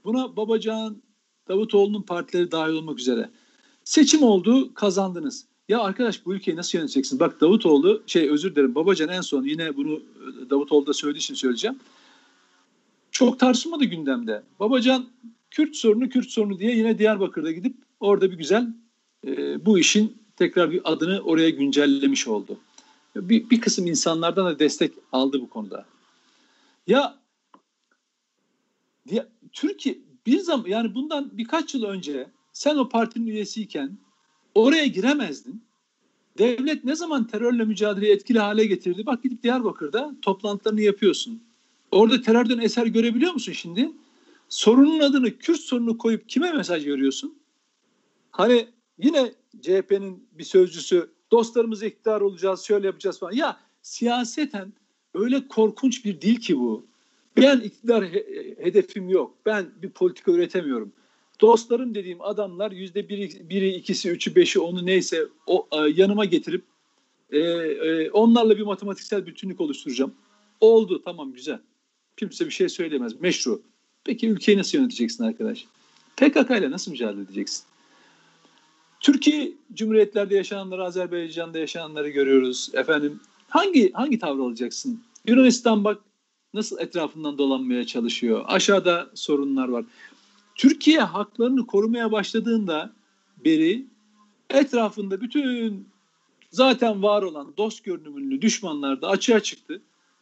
Buna 0.03 0.35
Babacan, 0.35 1.01
Davutoğlu'nun 1.47 2.01
partileri 2.01 2.51
dahil 2.51 2.73
olmak 2.73 2.99
üzere. 2.99 3.29
Seçim 3.83 4.23
oldu, 4.23 4.73
kazandınız. 4.73 5.45
Ya 5.69 5.79
arkadaş 5.79 6.25
bu 6.25 6.33
ülkeyi 6.33 6.57
nasıl 6.57 6.77
yöneteceksiniz? 6.77 7.19
Bak 7.19 7.41
Davutoğlu, 7.41 8.03
şey 8.07 8.29
özür 8.29 8.55
dilerim 8.55 8.75
Babacan 8.75 9.09
en 9.09 9.21
son 9.21 9.43
yine 9.43 9.75
bunu 9.75 10.01
Davutoğlu 10.49 10.87
da 10.87 10.93
söylediği 10.93 11.19
için 11.19 11.33
söyleyeceğim. 11.33 11.79
Çok 13.11 13.39
tartışmadı 13.39 13.85
gündemde. 13.85 14.43
Babacan 14.59 15.05
Kürt 15.51 15.75
sorunu 15.75 16.09
Kürt 16.09 16.29
sorunu 16.29 16.59
diye 16.59 16.75
yine 16.75 16.99
Diyarbakır'da 16.99 17.51
gidip 17.51 17.75
orada 17.99 18.31
bir 18.31 18.37
güzel 18.37 18.67
e, 19.27 19.65
bu 19.65 19.79
işin 19.79 20.17
tekrar 20.35 20.71
bir 20.71 20.81
adını 20.83 21.19
oraya 21.19 21.49
güncellemiş 21.49 22.27
oldu. 22.27 22.57
Bir, 23.15 23.49
bir 23.49 23.61
kısım 23.61 23.87
insanlardan 23.87 24.45
da 24.45 24.59
destek 24.59 24.93
aldı 25.11 25.41
bu 25.41 25.49
konuda. 25.49 25.85
Ya 26.87 27.19
diye, 29.07 29.27
Türkiye 29.51 29.97
bir 30.25 30.39
zaman 30.39 30.67
yani 30.67 30.95
bundan 30.95 31.37
birkaç 31.37 31.73
yıl 31.73 31.83
önce 31.83 32.29
sen 32.53 32.75
o 32.75 32.89
partinin 32.89 33.27
üyesiyken 33.27 33.97
oraya 34.55 34.85
giremezdin. 34.85 35.63
Devlet 36.37 36.83
ne 36.83 36.95
zaman 36.95 37.27
terörle 37.27 37.65
mücadeleyi 37.65 38.13
etkili 38.13 38.39
hale 38.39 38.65
getirdi? 38.65 39.05
Bak 39.05 39.23
gidip 39.23 39.43
Diyarbakır'da 39.43 40.15
toplantılarını 40.21 40.81
yapıyorsun. 40.81 41.43
Orada 41.91 42.21
terörden 42.21 42.59
eser 42.59 42.85
görebiliyor 42.85 43.33
musun 43.33 43.51
şimdi? 43.53 43.91
Sorunun 44.49 44.99
adını 44.99 45.37
Kürt 45.37 45.59
sorunu 45.59 45.97
koyup 45.97 46.29
kime 46.29 46.51
mesaj 46.51 46.87
veriyorsun? 46.87 47.37
Hani 48.31 48.67
yine 48.97 49.33
CHP'nin 49.61 50.27
bir 50.31 50.43
sözcüsü 50.43 51.12
dostlarımız 51.33 51.83
iktidar 51.83 52.21
olacağız, 52.21 52.61
şöyle 52.61 52.87
yapacağız 52.87 53.19
falan. 53.19 53.31
Ya 53.31 53.57
siyaseten 53.81 54.73
öyle 55.13 55.47
korkunç 55.47 56.05
bir 56.05 56.21
dil 56.21 56.35
ki 56.35 56.59
bu. 56.59 56.85
Ben 57.37 57.59
iktidar 57.59 58.05
he- 58.05 58.55
hedefim 58.59 59.09
yok. 59.09 59.35
Ben 59.45 59.65
bir 59.81 59.89
politika 59.89 60.31
üretemiyorum. 60.31 60.91
Dostlarım 61.41 61.95
dediğim 61.95 62.21
adamlar 62.21 62.71
yüzde 62.71 63.09
biri, 63.09 63.49
biri, 63.49 63.69
ikisi, 63.69 64.09
üçü, 64.09 64.35
beşi, 64.35 64.59
onu 64.59 64.85
neyse 64.85 65.27
o 65.47 65.67
e, 65.71 65.77
yanıma 65.77 66.25
getirip 66.25 66.63
e, 67.31 67.39
e, 67.39 68.09
onlarla 68.11 68.57
bir 68.57 68.63
matematiksel 68.63 69.25
bütünlük 69.25 69.61
oluşturacağım. 69.61 70.13
Oldu 70.61 71.01
tamam 71.05 71.33
güzel. 71.33 71.59
Kimse 72.17 72.45
bir 72.45 72.51
şey 72.51 72.69
söyleyemez. 72.69 73.21
Meşru. 73.21 73.61
Peki 74.03 74.27
ülkeyi 74.27 74.57
nasıl 74.57 74.77
yöneteceksin 74.77 75.23
arkadaş? 75.23 75.65
PKK 76.17 76.51
ile 76.51 76.71
nasıl 76.71 76.91
mücadele 76.91 77.21
edeceksin? 77.21 77.63
Türkiye 79.13 79.51
Cumhuriyetlerde 79.73 80.35
yaşananları, 80.35 80.83
Azerbaycan'da 80.83 81.59
yaşananları 81.59 82.09
görüyoruz. 82.09 82.69
Efendim 82.73 83.19
hangi 83.49 83.91
hangi 83.91 84.19
tavır 84.19 84.39
alacaksın? 84.39 85.03
Yunanistan 85.27 85.83
bak 85.83 86.01
nasıl 86.53 86.79
etrafından 86.79 87.37
dolanmaya 87.37 87.85
çalışıyor. 87.85 88.43
Aşağıda 88.47 89.09
sorunlar 89.13 89.67
var. 89.67 89.85
Türkiye 90.55 90.99
haklarını 90.99 91.67
korumaya 91.67 92.11
başladığında 92.11 92.93
beri 93.45 93.85
etrafında 94.49 95.21
bütün 95.21 95.87
zaten 96.51 97.03
var 97.03 97.23
olan 97.23 97.53
dost 97.57 97.83
görünümlü 97.83 98.41
düşmanlar 98.41 99.01
da 99.01 99.07
açığa 99.09 99.39
çıktı. 99.39 99.81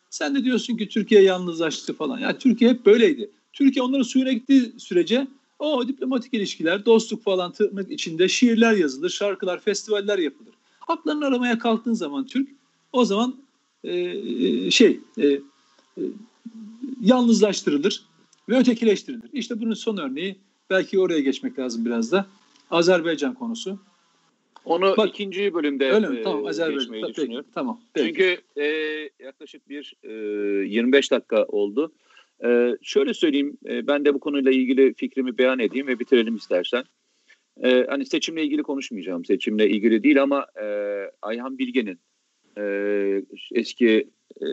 Sen 0.09 0.35
de 0.35 0.43
diyorsun 0.43 0.77
ki 0.77 0.87
Türkiye 0.87 1.21
yalnızlaştı 1.21 1.93
falan. 1.93 2.19
Yani 2.19 2.37
Türkiye 2.37 2.71
hep 2.71 2.85
böyleydi. 2.85 3.29
Türkiye 3.53 3.83
onların 3.83 4.03
suyuna 4.03 4.31
gittiği 4.31 4.73
sürece 4.77 5.27
o 5.61 5.87
diplomatik 5.87 6.33
ilişkiler, 6.33 6.85
dostluk 6.85 7.23
falan 7.23 7.51
tırnak 7.51 7.91
içinde 7.91 8.27
şiirler 8.27 8.73
yazılır, 8.73 9.09
şarkılar, 9.09 9.59
festivaller 9.59 10.17
yapılır. 10.17 10.53
Haklarını 10.79 11.25
aramaya 11.25 11.59
kalktığın 11.59 11.93
zaman 11.93 12.25
Türk 12.27 12.49
o 12.93 13.05
zaman 13.05 13.35
e, 13.83 14.71
şey 14.71 14.99
e, 15.17 15.27
e, 15.27 15.39
yalnızlaştırılır 17.01 18.03
ve 18.49 18.57
ötekileştirilir. 18.57 19.29
İşte 19.33 19.61
bunun 19.61 19.73
son 19.73 19.97
örneği 19.97 20.35
belki 20.69 20.99
oraya 20.99 21.19
geçmek 21.19 21.59
lazım 21.59 21.85
biraz 21.85 22.11
da. 22.11 22.25
Azerbaycan 22.71 23.33
konusu. 23.33 23.79
Onu 24.65 24.97
Bak, 24.97 25.09
ikinci 25.09 25.53
bölümde 25.53 25.91
Öyle 25.91 26.07
mi? 26.09 26.17
e, 26.19 26.21
Tamam 26.23 26.45
Azerbaycan. 26.45 26.79
geçmeyi 26.79 27.03
Peki, 27.03 27.15
düşünüyorum. 27.15 27.47
tamam. 27.53 27.81
Peki. 27.93 28.07
Çünkü 28.07 28.41
e, 28.61 28.65
yaklaşık 29.23 29.69
bir 29.69 29.93
e, 30.03 30.11
25 30.67 31.11
dakika 31.11 31.43
oldu. 31.43 31.91
E, 32.45 32.77
şöyle 32.81 33.13
söyleyeyim, 33.13 33.57
e, 33.69 33.87
ben 33.87 34.05
de 34.05 34.13
bu 34.13 34.19
konuyla 34.19 34.51
ilgili 34.51 34.93
fikrimi 34.93 35.37
beyan 35.37 35.59
edeyim 35.59 35.87
ve 35.87 35.99
bitirelim 35.99 36.35
istersen. 36.35 36.83
E, 37.63 37.85
hani 37.89 38.05
seçimle 38.05 38.43
ilgili 38.43 38.63
konuşmayacağım, 38.63 39.25
seçimle 39.25 39.69
ilgili 39.69 40.03
değil 40.03 40.21
ama 40.21 40.45
e, 40.61 40.65
Ayhan 41.21 41.57
Bilge'nin 41.57 41.99
e, 42.57 42.63
eski 43.51 44.09
e, 44.41 44.45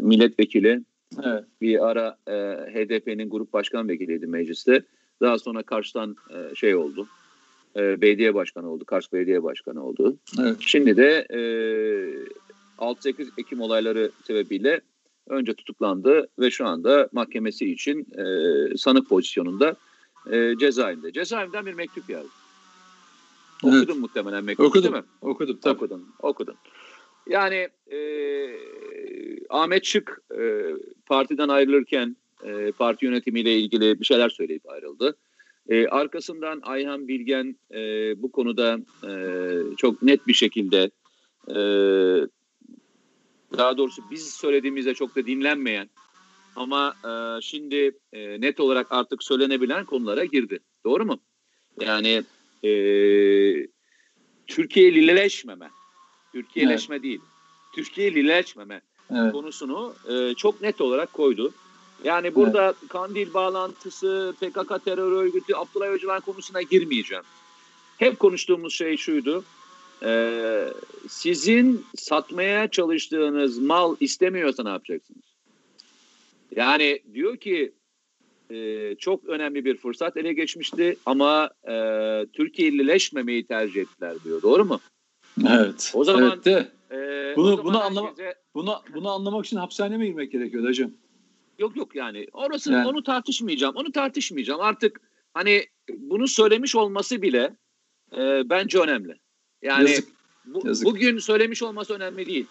milletvekili. 0.00 0.82
Evet. 1.24 1.44
Bir 1.60 1.86
ara 1.90 2.18
e, 2.28 2.32
HDP'nin 2.72 3.30
grup 3.30 3.52
başkan 3.52 3.88
vekiliydi 3.88 4.26
mecliste. 4.26 4.82
Daha 5.20 5.38
sonra 5.38 5.62
Kars'tan 5.62 6.16
e, 6.30 6.54
şey 6.54 6.74
oldu. 6.74 7.08
E, 7.76 8.00
belediye 8.00 8.34
başkanı 8.34 8.70
oldu. 8.70 8.84
Kars 8.84 9.12
belediye 9.12 9.42
başkanı 9.42 9.86
oldu. 9.86 10.18
Evet. 10.40 10.56
Şimdi 10.60 10.96
de 10.96 11.26
e, 11.30 11.38
6-8 12.78 13.28
Ekim 13.38 13.60
olayları 13.60 14.10
sebebiyle 14.26 14.80
önce 15.28 15.54
tutuklandı 15.54 16.28
ve 16.38 16.50
şu 16.50 16.66
anda 16.66 17.08
mahkemesi 17.12 17.72
için 17.72 18.06
e, 18.18 18.24
sanık 18.76 19.08
pozisyonunda 19.08 19.76
e, 20.32 20.54
cezaevinde. 20.58 21.12
Cezaevinden 21.12 21.66
bir 21.66 21.74
mektup. 21.74 22.04
Evet. 22.08 22.26
Okudun 23.62 24.00
muhtemelen 24.00 24.44
mektubu 24.44 24.66
Okudum. 24.66 24.92
değil 24.92 25.04
mi? 25.04 25.08
Okudum 25.20 25.58
tabii. 25.62 25.74
Okudun, 25.74 26.08
okudun. 26.22 26.54
Yani 27.26 27.68
e, 27.92 27.98
Ahmet 29.50 29.84
Şık 29.84 30.22
e, 30.38 30.62
partiden 31.06 31.48
ayrılırken 31.48 32.16
e, 32.44 32.72
parti 32.72 33.04
yönetimiyle 33.04 33.58
ilgili 33.58 34.00
bir 34.00 34.04
şeyler 34.04 34.28
söyleyip 34.28 34.68
ayrıldı. 34.70 35.16
E, 35.68 35.86
arkasından 35.86 36.60
Ayhan 36.62 37.08
Bilgen 37.08 37.56
e, 37.74 37.78
bu 38.22 38.32
konuda 38.32 38.78
e, 39.08 39.12
çok 39.76 40.02
net 40.02 40.26
bir 40.26 40.34
şekilde 40.34 40.90
e, 41.48 41.58
daha 43.58 43.76
doğrusu 43.76 44.02
biz 44.10 44.34
söylediğimizde 44.34 44.94
çok 44.94 45.16
da 45.16 45.26
dinlenmeyen 45.26 45.90
ama 46.56 46.94
e, 47.04 47.42
şimdi 47.42 47.98
e, 48.12 48.40
net 48.40 48.60
olarak 48.60 48.86
artık 48.90 49.22
söylenebilen 49.22 49.84
konulara 49.84 50.24
girdi. 50.24 50.58
Doğru 50.84 51.04
mu? 51.04 51.20
Yani 51.80 52.22
e, 52.64 52.70
Türkiye'lileşmeme, 54.46 55.70
Türkiye'leşme 56.32 57.02
değil, 57.02 57.20
Türkiye'lileşmeme 57.74 58.80
Evet. 59.10 59.32
konusunu 59.32 59.94
e, 60.08 60.34
çok 60.34 60.60
net 60.60 60.80
olarak 60.80 61.12
koydu. 61.12 61.52
Yani 62.04 62.34
burada 62.34 62.74
Kandil 62.88 63.34
bağlantısı, 63.34 64.34
PKK 64.40 64.84
terör 64.84 65.12
örgütü, 65.12 65.54
Abdullah 65.54 65.86
Öcalan 65.86 66.20
konusuna 66.20 66.62
girmeyeceğim. 66.62 67.24
Hep 67.98 68.18
konuştuğumuz 68.18 68.74
şey 68.74 68.96
şuydu. 68.96 69.44
E, 70.02 70.64
sizin 71.08 71.84
satmaya 71.96 72.68
çalıştığınız 72.70 73.58
mal 73.58 73.96
istemiyorsa 74.00 74.62
ne 74.62 74.68
yapacaksınız? 74.68 75.22
Yani 76.56 77.00
diyor 77.14 77.36
ki 77.36 77.72
e, 78.50 78.94
çok 78.98 79.24
önemli 79.24 79.64
bir 79.64 79.76
fırsat 79.76 80.16
ele 80.16 80.32
geçmişti 80.32 80.96
ama 81.06 81.50
e, 81.68 81.76
Türkiye'lileşmemeyi 82.32 83.46
tercih 83.46 83.80
ettiler 83.80 84.14
diyor. 84.24 84.42
Doğru 84.42 84.64
mu? 84.64 84.80
Evet. 85.48 85.92
O 85.94 86.04
zaman- 86.04 86.22
evet 86.34 86.44
de 86.44 86.68
E, 86.90 87.32
Bunu- 87.36 87.48
zaman 87.48 87.64
bunu 87.64 87.82
anlama- 87.82 88.08
herkese- 88.08 88.34
bunu 88.54 88.82
bunu 88.94 89.10
anlamak 89.10 89.46
için 89.46 89.56
hapishaneye 89.56 89.98
mi 89.98 90.06
girmek 90.06 90.32
gerekiyor 90.32 90.64
hocam? 90.68 90.90
Yok 91.58 91.76
yok 91.76 91.94
yani 91.94 92.26
orası 92.32 92.72
Yani. 92.72 92.88
onu 92.88 93.02
tartışmayacağım. 93.02 93.76
Onu 93.76 93.92
tartışmayacağım. 93.92 94.60
Artık 94.60 95.00
hani 95.34 95.66
bunu 95.98 96.28
söylemiş 96.28 96.74
olması 96.76 97.22
bile 97.22 97.56
e, 98.16 98.42
bence 98.50 98.78
önemli. 98.78 99.18
Yani 99.64 99.90
Yazık. 99.90 100.08
bu- 100.46 100.66
yazık. 100.66 100.86
bugün 100.86 101.18
söylemiş 101.18 101.62
olması 101.62 101.94
önemli 101.94 102.26
değil. 102.26 102.46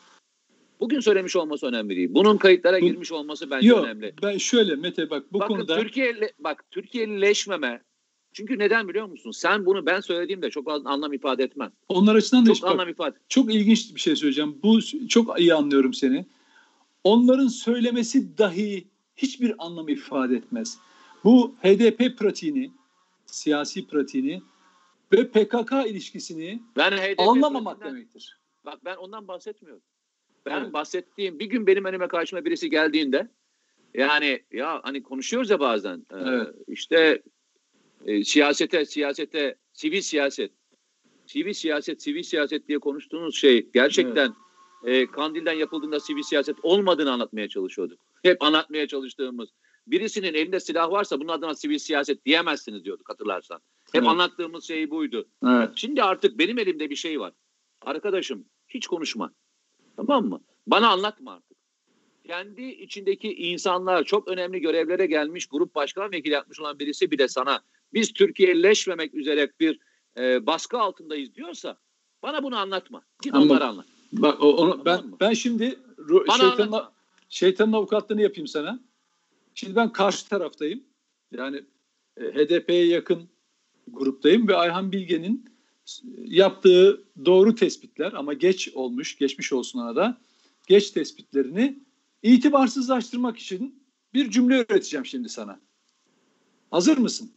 Bugün 0.79 0.99
söylemiş 0.99 1.35
olması 1.35 1.65
önemli 1.67 1.95
değil. 1.95 2.09
Bunun 2.11 2.37
kayıtlara 2.37 2.81
Bu- 2.81 2.85
girmiş 2.85 3.11
olması 3.11 3.49
bence 3.49 3.67
Yok 3.67 3.85
önemli. 3.85 4.13
ben 4.23 4.37
şöyle 4.37 4.75
Mete 4.75 5.09
bak 5.09 5.33
bu 5.33 5.39
Bakın 5.39 5.53
konuda 5.55 5.79
Türkiye 5.79 6.33
bak 6.39 6.63
Türkiye'lileşmeme. 6.71 7.81
Çünkü 8.33 8.59
neden 8.59 8.87
biliyor 8.87 9.05
musun? 9.05 9.31
Sen 9.31 9.65
bunu 9.65 9.85
ben 9.85 9.99
söylediğimde 10.01 10.49
çok 10.49 10.65
fazla 10.65 10.89
anlam 10.89 11.13
ifade 11.13 11.43
etmez. 11.43 11.71
onlar 11.89 12.15
açısından 12.15 12.43
da 12.45 12.47
Çok 12.47 12.55
işte 12.55 12.65
bak, 12.67 12.73
anlam 12.73 12.89
ifade. 12.89 13.15
çok 13.29 13.53
ilginç 13.53 13.95
bir 13.95 13.99
şey 13.99 14.15
söyleyeceğim. 14.15 14.55
Bu 14.63 14.79
çok 15.09 15.39
iyi 15.39 15.53
anlıyorum 15.53 15.93
seni. 15.93 16.25
Onların 17.03 17.47
söylemesi 17.47 18.37
dahi 18.37 18.87
hiçbir 19.17 19.53
anlam 19.65 19.89
ifade 19.89 20.35
etmez. 20.35 20.77
Bu 21.23 21.55
HDP 21.63 22.09
pratiğini, 22.17 22.71
siyasi 23.25 23.87
pratiğini 23.87 24.41
ve 25.13 25.27
PKK 25.27 25.71
ilişkisini 25.87 26.61
Ben 26.77 26.91
HDP 26.91 27.19
anlamamak 27.19 27.81
demektir. 27.81 28.39
Bak 28.65 28.85
ben 28.85 28.95
ondan 28.95 29.27
bahsetmiyorum. 29.27 29.83
Ben 30.45 30.61
Evet. 30.61 30.73
bahsettiğim 30.73 31.39
bir 31.39 31.45
gün 31.45 31.67
benim 31.67 31.85
önüme 31.85 32.07
karşıma 32.07 32.45
birisi 32.45 32.69
geldiğinde 32.69 33.31
yani 33.93 34.43
ya 34.51 34.79
hani 34.83 35.03
konuşuyoruz 35.03 35.49
ya 35.49 35.59
bazen 35.59 35.97
e, 35.97 36.15
Evet. 36.15 36.55
işte 36.67 37.21
e, 38.05 38.23
siyasete 38.23 38.85
siyasete 38.85 39.55
sivil 39.73 40.01
siyaset 40.01 40.51
sivil 41.25 41.53
siyaset 41.53 42.01
sivil 42.01 42.23
siyaset 42.23 42.67
diye 42.67 42.79
konuştuğunuz 42.79 43.35
şey 43.35 43.69
gerçekten 43.73 44.33
e, 44.85 45.05
Kandil'den 45.05 45.53
yapıldığında 45.53 45.99
sivil 45.99 46.23
siyaset 46.23 46.55
olmadığını 46.63 47.11
anlatmaya 47.11 47.49
çalışıyorduk. 47.49 47.99
Hep 48.23 48.43
anlatmaya 48.43 48.87
çalıştığımız 48.87 49.49
birisinin 49.87 50.33
elinde 50.33 50.59
silah 50.59 50.91
varsa 50.91 51.19
bunun 51.19 51.31
adına 51.31 51.55
sivil 51.55 51.77
siyaset 51.77 52.25
diyemezsiniz 52.25 52.85
diyorduk 52.85 53.09
hatırlarsan. 53.09 53.61
Hep 53.93 54.01
Evet. 54.01 54.09
anlattığımız 54.11 54.63
şey 54.67 54.89
buydu. 54.91 55.27
Evet. 55.47 55.69
Şimdi 55.75 56.03
artık 56.03 56.37
benim 56.39 56.59
elimde 56.59 56.89
bir 56.89 56.95
şey 56.95 57.19
var. 57.19 57.33
Arkadaşım 57.81 58.45
hiç 58.69 58.87
konuşma. 58.87 59.33
Tamam 59.95 60.25
mı? 60.25 60.41
Bana 60.67 60.89
anlatma 60.89 61.31
artık. 61.33 61.57
Kendi 62.27 62.61
içindeki 62.61 63.33
insanlar 63.33 64.03
çok 64.03 64.27
önemli 64.27 64.59
görevlere 64.61 65.05
gelmiş 65.05 65.45
grup 65.45 65.75
başkan 65.75 66.11
vekili 66.11 66.33
yapmış 66.33 66.59
olan 66.59 66.79
birisi 66.79 67.11
bile 67.11 67.27
sana 67.27 67.61
biz 67.93 68.13
Türkiye'leşmemek 68.13 69.13
üzere 69.13 69.51
bir 69.59 69.79
e, 70.17 70.45
baskı 70.45 70.79
altındayız 70.79 71.35
diyorsa 71.35 71.77
bana 72.23 72.43
bunu 72.43 72.57
anlatma. 72.57 73.03
Git 73.23 73.33
Ama- 73.33 73.43
onlara 73.45 73.67
anlat. 73.67 73.85
Bak 74.13 74.43
o- 74.43 74.55
onu 74.55 74.85
ben 74.85 75.05
mı? 75.07 75.17
ben 75.19 75.33
şimdi 75.33 75.79
Bana 75.97 76.37
şeytanın, 76.37 76.67
anlatma. 76.67 76.93
şeytanın 77.29 77.73
avukatlığını 77.73 78.21
yapayım 78.21 78.47
sana. 78.47 78.79
Şimdi 79.55 79.75
ben 79.75 79.91
karşı 79.91 80.29
taraftayım. 80.29 80.83
Yani 81.31 81.63
e, 82.17 82.23
HDP'ye 82.23 82.85
yakın 82.85 83.29
gruptayım 83.87 84.47
ve 84.47 84.55
Ayhan 84.55 84.91
Bilge'nin 84.91 85.49
yaptığı 86.17 87.03
doğru 87.25 87.55
tespitler 87.55 88.13
ama 88.13 88.33
geç 88.33 88.69
olmuş, 88.73 89.17
geçmiş 89.17 89.53
olsun 89.53 89.79
ona 89.79 89.95
da. 89.95 90.17
Geç 90.67 90.91
tespitlerini 90.91 91.79
itibarsızlaştırmak 92.23 93.37
için 93.37 93.83
bir 94.13 94.31
cümle 94.31 94.55
öğreteceğim 94.55 95.05
şimdi 95.05 95.29
sana. 95.29 95.59
Hazır 96.71 96.97
mısın? 96.97 97.31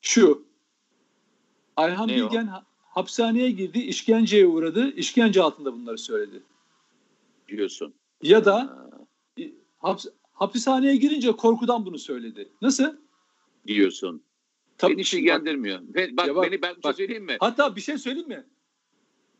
Şu. 0.00 0.46
Ayhan 1.76 2.08
Ne 2.08 2.24
o? 2.24 2.26
Bilgen 2.30 2.46
ha- 2.46 2.66
hapishaneye 2.80 3.50
girdi, 3.50 3.78
işkenceye 3.78 4.46
uğradı, 4.46 4.90
işkence 4.90 5.42
altında 5.42 5.72
bunları 5.72 5.98
söyledi. 5.98 6.42
Diyorsun. 7.48 7.94
Ya 8.22 8.44
da 8.44 8.54
Ha, 8.56 8.90
haps- 9.78 10.12
hapishaneye 10.32 10.96
girince 10.96 11.32
korkudan 11.32 11.86
bunu 11.86 11.98
söyledi. 11.98 12.48
Nasıl? 12.62 12.96
diyorsun. 13.66 14.22
Tabii, 14.80 14.92
beni 14.92 15.00
hiç 15.00 15.12
bak, 15.12 15.18
ilgilendirmiyor. 15.20 15.80
Bak, 16.16 16.26
Ya 16.28 16.34
bak, 16.36 16.44
beni 16.50 16.62
ben 16.62 16.72
şey 16.72 16.82
bak. 16.84 16.96
söyleyeyim 16.96 17.24
mi? 17.24 17.36
hatta 17.40 17.76
bir 17.76 17.80
şey 17.80 17.98
söyleyeyim 17.98 18.28
mi? 18.28 18.44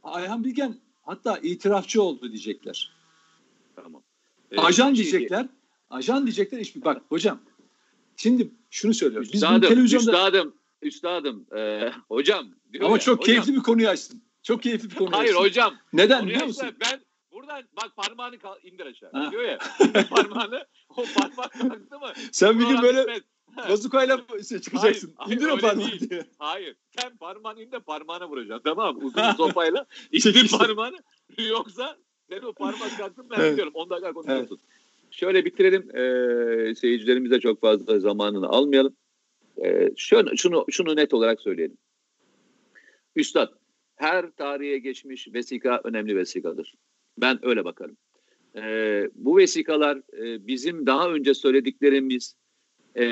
Ayhan 0.03 0.45
Bilgen 0.45 0.77
hatta 1.03 1.39
itirafçı 1.43 2.03
oldu 2.03 2.29
diyecekler. 2.29 2.93
Tamam. 3.77 4.03
Ee, 4.51 4.57
Ajan 4.57 4.93
bir 4.93 4.97
şey 4.97 5.05
diyecekler. 5.05 5.47
Ajan 5.91 6.27
diyecekler. 6.27 6.61
Hiçbir 6.61 6.85
bak 6.85 7.03
hocam. 7.09 7.41
Şimdi 8.17 8.51
şunu 8.71 8.95
söylüyoruz. 8.95 9.33
Biz 9.33 9.43
Üstadım, 9.43 9.61
televizyonda 9.69 10.11
üstadım, 10.13 10.55
üstadım, 10.83 11.47
e, 11.57 11.91
hocam. 12.09 12.47
diyor 12.73 12.85
ama 12.85 12.97
ya, 12.97 13.01
çok 13.01 13.19
hocam. 13.21 13.27
keyifli 13.27 13.55
bir 13.55 13.63
konuyu 13.63 13.89
açtın. 13.89 14.23
Çok 14.43 14.63
keyifli 14.63 14.91
bir 14.91 14.95
konuyu 14.95 15.17
Hayır 15.17 15.31
açtın. 15.31 15.45
hocam. 15.45 15.75
Neden 15.93 16.27
biliyor 16.27 16.47
musun? 16.47 16.69
Ben 16.81 17.01
buradan 17.33 17.63
bak 17.77 17.97
parmağını 17.97 18.37
indir 18.63 18.87
aşağı. 18.87 19.13
Ha. 19.13 19.31
Diyor 19.31 19.43
ya. 19.43 19.59
parmağını 20.11 20.67
o 20.97 21.05
parmak 21.15 21.53
kalktı 21.53 21.99
mı? 21.99 22.13
Sen 22.33 22.61
bir 22.61 22.67
gün 22.67 22.83
böyle. 22.83 23.21
Bazukayla 23.57 24.21
şey 24.49 24.59
çıkacaksın. 24.59 25.13
Hayır, 25.17 25.37
İndir 25.37 25.47
o 25.47 25.51
öyle 25.51 25.61
parmağı 25.61 25.91
değil. 25.91 26.11
diye. 26.11 26.25
Hayır. 26.39 26.77
Sen 27.01 27.17
parmağını 27.17 27.63
indir 27.63 27.81
parmağına 27.81 28.29
vuracaksın. 28.29 28.63
Tamam? 28.65 28.97
Uzun 29.03 29.31
sopayla 29.37 29.87
indir 30.13 30.51
parmağını. 30.59 30.97
Yoksa 31.49 31.97
sen 32.31 32.43
o 32.43 32.53
parmak 32.53 32.97
kalktın 32.99 33.27
ben 33.31 33.41
Evet. 33.41 33.53
biliyorum. 33.53 33.73
10 33.75 33.91
dakika 33.91 34.13
konuşuyorsun. 34.13 34.61
Şöyle 35.11 35.45
bitirelim. 35.45 35.97
Ee, 35.97 36.75
seyircilerimiz 36.75 37.31
de 37.31 37.41
çok 37.41 37.61
fazla 37.61 38.01
zamanını 38.01 38.49
almayalım. 38.49 38.97
Ee, 39.65 39.91
şunu, 39.97 40.37
şunu, 40.39 40.65
şunu 40.71 40.97
net 40.97 41.15
olarak 41.15 41.41
söyleyelim. 41.41 41.77
Üstad, 43.17 43.49
her 43.97 44.31
tarihe 44.31 44.79
geçmiş 44.79 45.29
vesika 45.35 45.81
önemli 45.85 46.17
vesikadır. 46.17 46.75
Ben 47.19 47.39
öyle 47.47 47.65
bakarım. 47.65 47.97
Ee, 48.57 49.11
bu 49.15 49.37
vesikalar 49.37 49.97
e, 49.97 50.47
bizim 50.47 50.87
daha 50.87 51.09
önce 51.11 51.35
söylediklerimiz 51.35 52.35
e, 52.97 53.05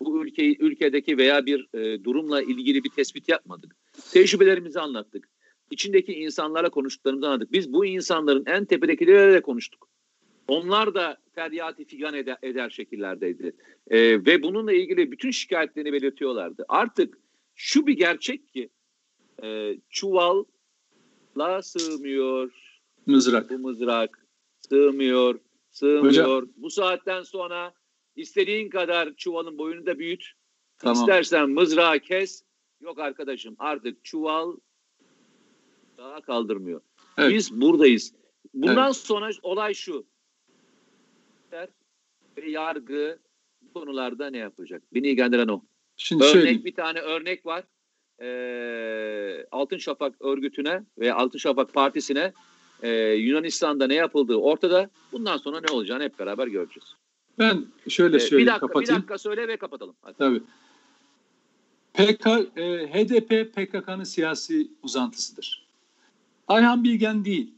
bu 0.00 0.24
ülkeyi 0.24 0.56
ülkedeki 0.60 1.18
veya 1.18 1.46
bir 1.46 1.68
e, 1.74 2.04
durumla 2.04 2.42
ilgili 2.42 2.84
bir 2.84 2.90
tespit 2.90 3.28
yapmadık. 3.28 3.76
Tecrübelerimizi 4.12 4.80
anlattık. 4.80 5.28
İçindeki 5.70 6.14
insanlara 6.14 6.70
konuştuklarımızı 6.70 7.26
anlattık. 7.26 7.52
Biz 7.52 7.72
bu 7.72 7.86
insanların 7.86 8.44
en 8.46 8.64
tepedekilerle 8.64 9.32
de 9.32 9.42
konuştuk. 9.42 9.88
Onlar 10.48 10.94
da 10.94 11.16
feryat 11.34 11.76
figan 11.88 12.14
eder, 12.14 12.36
eder 12.42 12.70
şekillerdeydi. 12.70 13.56
E, 13.90 13.98
ve 14.26 14.42
bununla 14.42 14.72
ilgili 14.72 15.12
bütün 15.12 15.30
şikayetlerini 15.30 15.92
belirtiyorlardı. 15.92 16.64
Artık 16.68 17.18
şu 17.54 17.86
bir 17.86 17.96
gerçek 17.96 18.48
ki 18.48 18.68
e, 19.42 19.76
çuvalla 19.90 21.62
sığmıyor, 21.62 22.50
Mızrak. 23.06 23.50
Bu 23.50 23.58
mızrak 23.58 24.26
sığmıyor, 24.68 25.38
sığmıyor. 25.70 26.04
Hocam. 26.04 26.48
Bu 26.56 26.70
saatten 26.70 27.22
sonra 27.22 27.74
istediğin 28.16 28.70
kadar 28.70 29.14
çuvalın 29.14 29.58
boyunu 29.58 29.86
da 29.86 29.98
büyüt. 29.98 30.24
Tamam. 30.78 30.94
İstersen 30.94 31.50
mızrağı 31.50 31.98
kes. 31.98 32.42
Yok 32.80 32.98
arkadaşım 32.98 33.56
artık 33.58 34.04
çuval 34.04 34.56
daha 35.98 36.20
kaldırmıyor. 36.20 36.80
Evet. 37.18 37.34
Biz 37.34 37.60
buradayız. 37.60 38.12
Bundan 38.54 38.86
evet. 38.86 38.96
sonra 38.96 39.30
olay 39.42 39.74
şu. 39.74 40.06
Yargı 42.46 43.18
konularda 43.74 44.30
ne 44.30 44.38
yapacak? 44.38 44.82
Beni 44.94 45.08
ilgilendiren 45.08 45.48
o. 45.48 45.62
Şimdi 45.96 46.24
örnek 46.24 46.32
söyleyeyim. 46.32 46.64
bir 46.64 46.74
tane 46.74 47.00
örnek 47.00 47.46
var. 47.46 47.64
Ee, 48.20 49.46
Altın 49.50 49.78
Şafak 49.78 50.22
örgütüne 50.22 50.82
ve 50.98 51.12
Altın 51.12 51.38
Şafak 51.38 51.74
Partisi'ne 51.74 52.32
e, 52.82 52.90
Yunanistan'da 52.98 53.86
ne 53.86 53.94
yapıldığı 53.94 54.36
ortada. 54.36 54.90
Bundan 55.12 55.36
sonra 55.36 55.60
ne 55.60 55.74
olacağını 55.74 56.02
hep 56.02 56.18
beraber 56.18 56.46
göreceğiz. 56.46 56.94
Ben 57.38 57.66
şöyle 57.88 58.20
söyleyeyim, 58.20 58.46
bir 58.46 58.46
dakika, 58.46 58.66
kapatayım. 58.66 58.88
Bir 58.88 58.96
dakika 58.96 59.18
söyle 59.18 59.48
ve 59.48 59.56
kapatalım. 59.56 59.94
Hadi. 60.02 60.16
Tabii. 60.18 60.42
PK, 61.94 62.26
e, 62.56 62.86
HDP 62.92 63.54
PKK'nın 63.54 64.04
siyasi 64.04 64.70
uzantısıdır. 64.82 65.66
Ayhan 66.48 66.84
Bilgen 66.84 67.24
değil. 67.24 67.54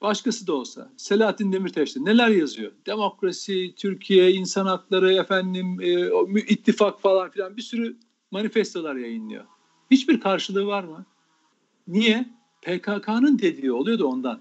Başkası 0.00 0.46
da 0.46 0.52
olsa. 0.52 0.90
Selahattin 0.96 1.52
Demirtaş 1.52 1.96
da 1.96 2.00
neler 2.00 2.28
yazıyor? 2.28 2.72
Demokrasi, 2.86 3.74
Türkiye, 3.76 4.32
insan 4.32 4.66
hakları, 4.66 5.12
efendim, 5.12 5.80
e, 5.80 6.10
ittifak 6.48 7.00
falan 7.00 7.30
filan 7.30 7.56
bir 7.56 7.62
sürü 7.62 7.96
manifestolar 8.30 8.96
yayınlıyor. 8.96 9.44
Hiçbir 9.90 10.20
karşılığı 10.20 10.66
var 10.66 10.84
mı? 10.84 11.04
Niye? 11.88 12.26
PKK'nın 12.62 13.38
dediği 13.38 13.72
oluyor 13.72 13.98
da 13.98 14.06
ondan. 14.06 14.40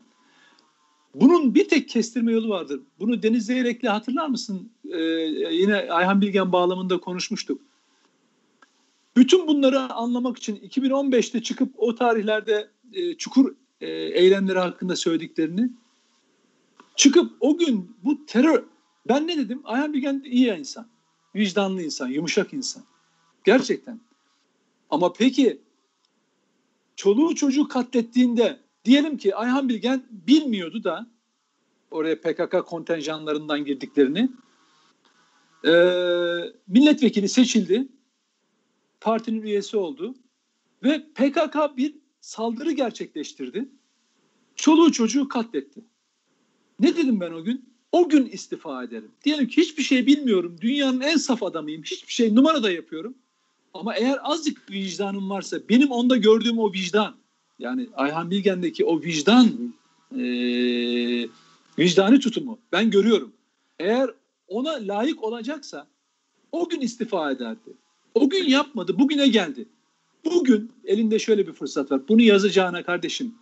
Bunun 1.15 1.55
bir 1.55 1.67
tek 1.67 1.89
kestirme 1.89 2.31
yolu 2.31 2.49
vardır. 2.49 2.81
Bunu 2.99 3.23
Deniz 3.23 3.45
Zeyrek'le 3.45 3.83
hatırlar 3.83 4.27
mısın? 4.27 4.71
Ee, 4.91 4.99
yine 5.51 5.91
Ayhan 5.91 6.21
Bilgen 6.21 6.51
bağlamında 6.51 6.99
konuşmuştuk. 6.99 7.61
Bütün 9.15 9.47
bunları 9.47 9.79
anlamak 9.79 10.37
için 10.37 10.55
2015'te 10.55 11.43
çıkıp 11.43 11.73
o 11.77 11.95
tarihlerde 11.95 12.69
e, 12.93 13.13
çukur 13.13 13.55
e, 13.81 13.89
eylemleri 13.91 14.59
hakkında 14.59 14.95
söylediklerini 14.95 15.69
çıkıp 16.95 17.31
o 17.39 17.57
gün 17.57 17.95
bu 18.03 18.25
terör 18.25 18.63
ben 19.07 19.27
ne 19.27 19.37
dedim? 19.37 19.61
Ayhan 19.63 19.93
Bilgen 19.93 20.23
iyi 20.25 20.53
insan. 20.53 20.87
Vicdanlı 21.35 21.83
insan, 21.83 22.07
yumuşak 22.07 22.53
insan. 22.53 22.83
Gerçekten. 23.43 23.99
Ama 24.89 25.13
peki 25.13 25.61
çoluğu 26.95 27.35
çocuğu 27.35 27.67
katlettiğinde 27.67 28.59
diyelim 28.85 29.17
ki 29.17 29.35
Ayhan 29.35 29.69
Bilgen 29.69 30.03
bilmiyordu 30.11 30.83
da 30.83 31.07
oraya 31.91 32.21
PKK 32.21 32.65
kontenjanlarından 32.65 33.65
girdiklerini 33.65 34.29
e, 35.65 35.71
milletvekili 36.67 37.29
seçildi 37.29 37.87
partinin 39.01 39.41
üyesi 39.41 39.77
oldu 39.77 40.15
ve 40.83 41.03
PKK 41.15 41.77
bir 41.77 41.95
saldırı 42.21 42.71
gerçekleştirdi. 42.71 43.69
Çoluğu 44.55 44.91
çocuğu 44.91 45.27
katletti. 45.27 45.81
Ne 46.79 46.95
dedim 46.95 47.19
ben 47.19 47.31
o 47.31 47.43
gün? 47.43 47.71
O 47.91 48.09
gün 48.09 48.25
istifa 48.25 48.83
ederim. 48.83 49.11
Diyelim 49.23 49.47
ki 49.47 49.61
hiçbir 49.61 49.83
şey 49.83 50.05
bilmiyorum. 50.05 50.55
Dünyanın 50.61 51.01
en 51.01 51.17
saf 51.17 51.43
adamıyım. 51.43 51.83
Hiçbir 51.83 52.13
şey 52.13 52.35
numara 52.35 52.63
da 52.63 52.71
yapıyorum. 52.71 53.15
Ama 53.73 53.95
eğer 53.95 54.19
azıcık 54.23 54.71
vicdanım 54.71 55.29
varsa 55.29 55.69
benim 55.69 55.91
onda 55.91 56.17
gördüğüm 56.17 56.59
o 56.59 56.73
vicdan 56.73 57.15
yani 57.61 57.89
Ayhan 57.95 58.31
Bilgen'deki 58.31 58.85
o 58.85 59.01
vicdan 59.01 59.73
e, 60.11 60.23
vicdani 61.79 62.19
tutumu 62.19 62.59
ben 62.71 62.91
görüyorum. 62.91 63.33
Eğer 63.79 64.09
ona 64.47 64.71
layık 64.71 65.23
olacaksa 65.23 65.87
o 66.51 66.69
gün 66.69 66.81
istifa 66.81 67.31
ederdi. 67.31 67.73
O 68.13 68.29
gün 68.29 68.49
yapmadı. 68.49 68.99
Bugüne 68.99 69.27
geldi. 69.27 69.65
Bugün 70.25 70.71
elinde 70.85 71.19
şöyle 71.19 71.47
bir 71.47 71.53
fırsat 71.53 71.91
var. 71.91 72.01
Bunu 72.07 72.21
yazacağına 72.21 72.83
kardeşim 72.83 73.35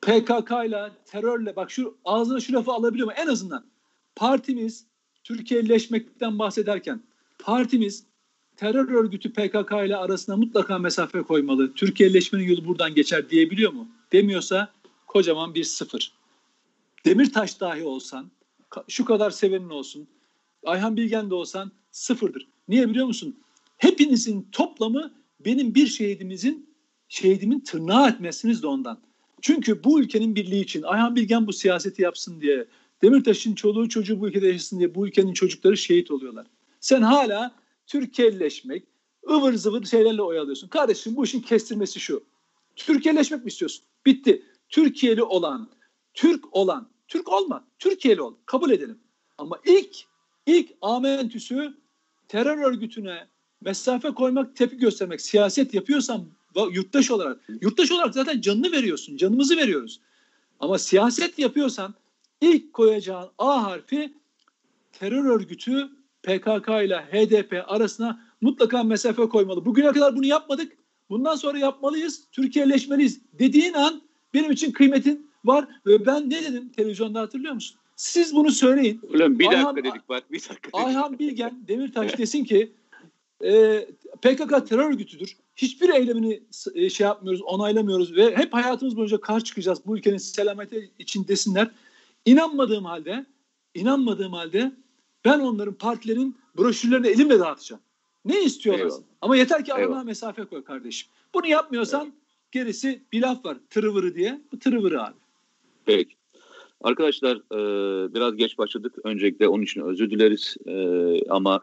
PKK 0.00 0.50
ile 0.66 0.90
terörle 1.04 1.56
bak 1.56 1.70
şu 1.70 1.96
ağzına 2.04 2.40
şu 2.40 2.52
lafı 2.52 2.72
alabiliyor 2.72 3.06
mu? 3.06 3.12
En 3.16 3.26
azından 3.26 3.64
partimiz 4.16 4.86
Türkiye'leşmekten 5.24 6.38
bahsederken 6.38 7.02
partimiz 7.38 8.06
terör 8.56 8.88
örgütü 8.88 9.32
PKK 9.32 9.72
ile 9.86 9.96
arasına 9.96 10.36
mutlaka 10.36 10.78
mesafe 10.78 11.22
koymalı. 11.22 11.74
Türkiye'leşmenin 11.74 12.44
yolu 12.44 12.64
buradan 12.64 12.94
geçer 12.94 13.30
diyebiliyor 13.30 13.72
mu? 13.72 13.88
Demiyorsa 14.12 14.72
kocaman 15.06 15.54
bir 15.54 15.64
sıfır. 15.64 16.12
Demirtaş 17.04 17.60
dahi 17.60 17.84
olsan, 17.84 18.30
şu 18.88 19.04
kadar 19.04 19.30
sevenin 19.30 19.70
olsun, 19.70 20.08
Ayhan 20.64 20.96
Bilgen 20.96 21.30
de 21.30 21.34
olsan 21.34 21.72
sıfırdır. 21.90 22.48
Niye 22.68 22.88
biliyor 22.90 23.06
musun? 23.06 23.36
Hepinizin 23.76 24.48
toplamı 24.52 25.12
benim 25.44 25.74
bir 25.74 25.86
şehidimizin 25.86 26.70
şehidimin 27.08 27.60
tırnağı 27.60 28.08
etmesiniz 28.08 28.62
de 28.62 28.66
ondan. 28.66 28.98
Çünkü 29.42 29.84
bu 29.84 30.00
ülkenin 30.00 30.34
birliği 30.34 30.60
için 30.60 30.82
Ayhan 30.82 31.16
Bilgen 31.16 31.46
bu 31.46 31.52
siyaseti 31.52 32.02
yapsın 32.02 32.40
diye, 32.40 32.66
Demirtaş'ın 33.02 33.54
çoluğu 33.54 33.88
çocuğu 33.88 34.20
bu 34.20 34.28
ülkede 34.28 34.46
yaşasın 34.46 34.78
diye 34.78 34.94
bu 34.94 35.06
ülkenin 35.06 35.32
çocukları 35.32 35.76
şehit 35.76 36.10
oluyorlar. 36.10 36.46
Sen 36.80 37.02
hala 37.02 37.54
Türkiye'leşmek, 37.86 38.84
ıvır 39.30 39.54
zıvır 39.54 39.84
şeylerle 39.84 40.22
oyalıyorsun. 40.22 40.68
Kardeşim 40.68 41.16
bu 41.16 41.24
işin 41.24 41.40
kestirmesi 41.40 42.00
şu. 42.00 42.24
Türkiye'leşmek 42.76 43.44
mi 43.44 43.48
istiyorsun? 43.48 43.84
Bitti. 44.06 44.42
Türkiye'li 44.68 45.22
olan, 45.22 45.70
Türk 46.14 46.56
olan, 46.56 46.88
Türk 47.08 47.28
olma, 47.28 47.64
Türkiye'li 47.78 48.22
ol. 48.22 48.34
Kabul 48.46 48.70
edelim. 48.70 48.98
Ama 49.38 49.60
ilk 49.66 49.96
ilk 50.46 50.70
amentüsü 50.82 51.74
terör 52.28 52.58
örgütüne 52.58 53.26
mesafe 53.60 54.10
koymak, 54.10 54.56
tepki 54.56 54.76
göstermek, 54.76 55.20
siyaset 55.20 55.74
yapıyorsan 55.74 56.26
yurttaş 56.70 57.10
olarak, 57.10 57.48
yurttaş 57.60 57.92
olarak 57.92 58.14
zaten 58.14 58.40
canını 58.40 58.72
veriyorsun, 58.72 59.16
canımızı 59.16 59.56
veriyoruz. 59.56 60.00
Ama 60.60 60.78
siyaset 60.78 61.38
yapıyorsan 61.38 61.94
ilk 62.40 62.72
koyacağın 62.72 63.30
A 63.38 63.64
harfi 63.64 64.14
terör 64.92 65.24
örgütü 65.24 65.88
PKK 66.26 66.68
ile 66.68 66.96
HDP 66.96 67.64
arasına 67.66 68.20
mutlaka 68.40 68.82
mesafe 68.82 69.28
koymalı. 69.28 69.64
Bugüne 69.64 69.92
kadar 69.92 70.16
bunu 70.16 70.26
yapmadık. 70.26 70.72
Bundan 71.10 71.36
sonra 71.36 71.58
yapmalıyız. 71.58 72.24
Türkiye'leşmeliyiz 72.32 73.20
dediğin 73.32 73.72
an 73.72 74.02
benim 74.34 74.50
için 74.50 74.72
kıymetin 74.72 75.30
var. 75.44 75.68
Ve 75.86 76.06
ben 76.06 76.30
ne 76.30 76.44
dedim 76.44 76.68
televizyonda 76.68 77.20
hatırlıyor 77.20 77.54
musun? 77.54 77.78
Siz 77.96 78.34
bunu 78.34 78.50
söyleyin. 78.50 79.00
Ulan 79.14 79.38
bir 79.38 79.46
Ayhan, 79.46 79.76
dakika 79.76 79.90
dedik 79.90 80.08
bak 80.08 80.32
bir 80.32 80.38
dakika. 80.38 80.70
Ayhan 80.72 81.18
Bilgen 81.18 81.64
Demirtaş 81.68 82.18
desin 82.18 82.44
ki 82.44 82.72
e, 83.44 83.80
PKK 84.22 84.68
terör 84.68 84.90
örgütüdür. 84.90 85.36
Hiçbir 85.56 85.88
eylemini 85.88 86.42
e, 86.74 86.90
şey 86.90 87.06
yapmıyoruz, 87.06 87.42
onaylamıyoruz 87.42 88.16
ve 88.16 88.36
hep 88.36 88.54
hayatımız 88.54 88.96
boyunca 88.96 89.20
karşı 89.20 89.44
çıkacağız 89.44 89.78
bu 89.86 89.98
ülkenin 89.98 90.18
selameti 90.18 90.90
için 90.98 91.28
desinler. 91.28 91.70
İnanmadığım 92.24 92.84
halde, 92.84 93.26
inanmadığım 93.74 94.32
halde 94.32 94.72
ben 95.26 95.40
onların 95.40 95.74
partilerin 95.74 96.36
broşürlerini 96.58 97.08
elimle 97.08 97.38
dağıtacağım. 97.38 97.82
Ne 98.24 98.44
istiyorlar? 98.44 98.84
Eyvallah. 98.84 99.02
Ama 99.20 99.36
yeter 99.36 99.64
ki 99.64 99.74
aramına 99.74 100.04
mesafe 100.04 100.44
koy 100.44 100.64
kardeşim. 100.64 101.08
Bunu 101.34 101.46
yapmıyorsan 101.46 102.04
evet. 102.04 102.14
gerisi 102.52 103.02
bir 103.12 103.22
laf 103.22 103.44
var. 103.44 103.56
Tırıvırı 103.70 104.14
diye. 104.14 104.40
Bu 104.52 104.58
tırıvırı 104.58 105.02
abi. 105.02 105.16
Peki. 105.84 106.14
Arkadaşlar 106.80 107.36
e, 107.36 108.14
biraz 108.14 108.36
geç 108.36 108.58
başladık. 108.58 108.94
Öncelikle 109.04 109.48
onun 109.48 109.62
için 109.62 109.80
özür 109.80 110.10
dileriz. 110.10 110.56
E, 110.66 110.76
ama 111.28 111.60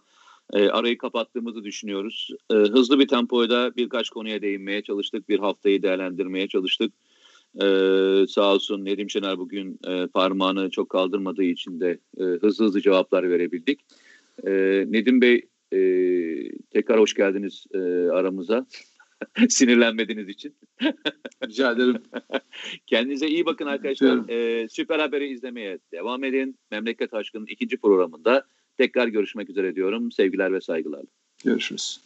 e, 0.53 0.69
arayı 0.69 0.97
kapattığımızı 0.97 1.63
düşünüyoruz. 1.63 2.29
E, 2.49 2.53
hızlı 2.53 2.99
bir 2.99 3.07
tempoyla 3.07 3.75
birkaç 3.75 4.09
konuya 4.09 4.41
değinmeye 4.41 4.81
çalıştık. 4.81 5.29
Bir 5.29 5.39
haftayı 5.39 5.83
değerlendirmeye 5.83 6.47
çalıştık. 6.47 6.93
E, 7.61 7.65
sağ 8.27 8.53
olsun 8.53 8.85
Nedim 8.85 9.09
Şener 9.09 9.37
bugün 9.37 9.79
e, 9.87 10.07
parmağını 10.07 10.69
çok 10.69 10.89
kaldırmadığı 10.89 11.43
için 11.43 11.79
de 11.79 11.99
e, 12.17 12.23
hızlı 12.23 12.65
hızlı 12.65 12.81
cevaplar 12.81 13.29
verebildik. 13.29 13.79
E, 14.47 14.51
Nedim 14.87 15.21
Bey 15.21 15.47
e, 15.73 15.79
tekrar 16.71 16.99
hoş 16.99 17.13
geldiniz 17.13 17.65
e, 17.73 17.77
aramıza. 18.11 18.65
Sinirlenmediğiniz 19.49 20.29
için. 20.29 20.55
Rica 21.47 21.71
ederim. 21.71 21.97
Kendinize 22.87 23.27
iyi 23.27 23.45
bakın 23.45 23.65
arkadaşlar. 23.65 24.29
Ee, 24.29 24.67
Süper 24.69 24.99
Haber'i 24.99 25.27
izlemeye 25.27 25.79
devam 25.91 26.23
edin. 26.23 26.57
Memleket 26.71 27.13
Aşkı'nın 27.13 27.45
ikinci 27.45 27.77
programında 27.77 28.45
tekrar 28.77 29.07
görüşmek 29.07 29.49
üzere 29.49 29.75
diyorum. 29.75 30.11
Sevgiler 30.11 30.53
ve 30.53 30.61
saygılarla. 30.61 31.07
Görüşürüz. 31.43 31.99